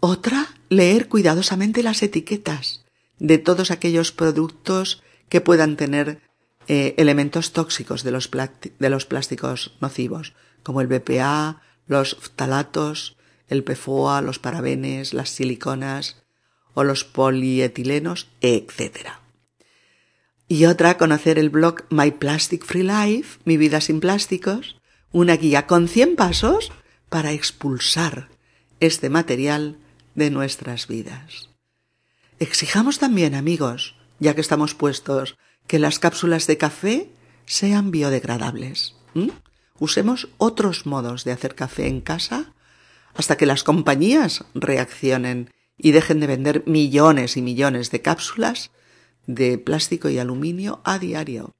Otra, 0.00 0.48
leer 0.68 1.08
cuidadosamente 1.08 1.82
las 1.82 2.02
etiquetas 2.02 2.84
de 3.18 3.38
todos 3.38 3.70
aquellos 3.70 4.10
productos 4.10 5.02
que 5.28 5.40
puedan 5.40 5.76
tener 5.76 6.20
eh, 6.66 6.94
elementos 6.96 7.52
tóxicos 7.52 8.02
de 8.02 8.10
los, 8.10 8.30
de 8.30 8.90
los 8.90 9.06
plásticos 9.06 9.76
nocivos, 9.80 10.34
como 10.62 10.80
el 10.80 10.88
BPA, 10.88 11.62
losftalatos, 11.86 13.16
el 13.48 13.64
PFOA, 13.64 14.22
los 14.22 14.38
parabenes, 14.38 15.14
las 15.14 15.30
siliconas 15.30 16.22
o 16.74 16.84
los 16.84 17.04
polietilenos, 17.04 18.28
etc. 18.40 19.08
Y 20.48 20.64
otra, 20.64 20.98
conocer 20.98 21.38
el 21.38 21.50
blog 21.50 21.84
My 21.90 22.10
Plastic 22.10 22.64
Free 22.64 22.82
Life, 22.82 23.40
Mi 23.44 23.56
vida 23.56 23.80
sin 23.80 24.00
plásticos, 24.00 24.80
una 25.12 25.36
guía 25.36 25.66
con 25.66 25.88
100 25.88 26.16
pasos 26.16 26.72
para 27.12 27.32
expulsar 27.32 28.30
este 28.80 29.10
material 29.10 29.76
de 30.14 30.30
nuestras 30.30 30.88
vidas. 30.88 31.50
Exijamos 32.38 32.98
también, 32.98 33.34
amigos, 33.34 33.96
ya 34.18 34.34
que 34.34 34.40
estamos 34.40 34.74
puestos, 34.74 35.36
que 35.66 35.78
las 35.78 35.98
cápsulas 35.98 36.46
de 36.46 36.56
café 36.56 37.10
sean 37.44 37.90
biodegradables. 37.90 38.94
Usemos 39.78 40.30
otros 40.38 40.86
modos 40.86 41.24
de 41.24 41.32
hacer 41.32 41.54
café 41.54 41.86
en 41.86 42.00
casa 42.00 42.54
hasta 43.12 43.36
que 43.36 43.44
las 43.44 43.62
compañías 43.62 44.46
reaccionen 44.54 45.50
y 45.76 45.90
dejen 45.92 46.18
de 46.18 46.28
vender 46.28 46.62
millones 46.64 47.36
y 47.36 47.42
millones 47.42 47.90
de 47.90 48.00
cápsulas 48.00 48.70
de 49.26 49.58
plástico 49.58 50.08
y 50.08 50.18
aluminio 50.18 50.80
a 50.84 50.98
diario. 50.98 51.54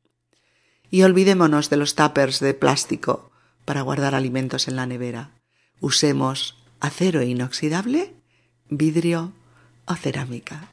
Y 0.91 1.03
olvidémonos 1.03 1.69
de 1.69 1.77
los 1.77 1.95
tuppers 1.95 2.41
de 2.41 2.55
plástico 2.55 3.31
para 3.67 3.83
guardar 3.83 4.15
alimentos 4.15 4.67
en 4.67 4.77
la 4.77 4.87
nevera. 4.87 5.42
Usemos 5.83 6.55
acero 6.79 7.23
inoxidable, 7.23 8.15
vidrio 8.71 9.33
o 9.85 9.97
cerámica. 9.97 10.71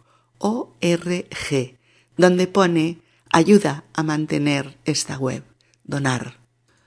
donde 2.18 2.46
pone 2.48 2.98
ayuda 3.32 3.84
a 3.94 4.02
mantener 4.02 4.76
esta 4.84 5.18
web, 5.18 5.44
donar. 5.84 6.34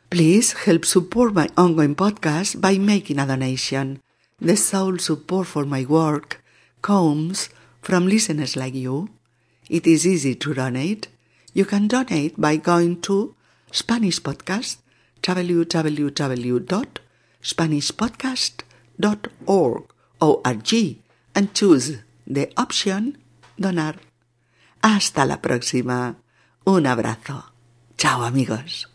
Please 0.09 0.53
help 0.65 0.85
support 0.85 1.33
my 1.33 1.49
ongoing 1.55 1.95
podcast 1.95 2.59
by 2.59 2.77
making 2.77 3.17
a 3.19 3.25
donation. 3.25 4.01
The 4.41 4.57
sole 4.57 4.99
support 4.99 5.47
for 5.47 5.65
my 5.65 5.85
work 5.85 6.43
comes 6.81 7.49
from 7.81 8.07
listeners 8.07 8.57
like 8.57 8.75
you. 8.75 9.07
It 9.69 9.87
is 9.87 10.05
easy 10.05 10.35
to 10.35 10.53
donate. 10.53 11.07
You 11.53 11.63
can 11.65 11.87
donate 11.87 12.35
by 12.37 12.57
going 12.57 12.99
to 13.01 13.35
Spanish 13.71 14.21
Podcast, 14.21 14.77
O-R-G, 20.19 21.01
and 21.33 21.53
choose 21.53 22.03
the 22.27 22.51
option 22.55 23.17
Donar. 23.57 23.99
Hasta 24.81 25.25
la 25.25 25.41
próxima. 25.41 26.17
Un 26.63 26.85
abrazo. 26.85 27.53
Chao 27.97 28.23
amigos. 28.23 28.90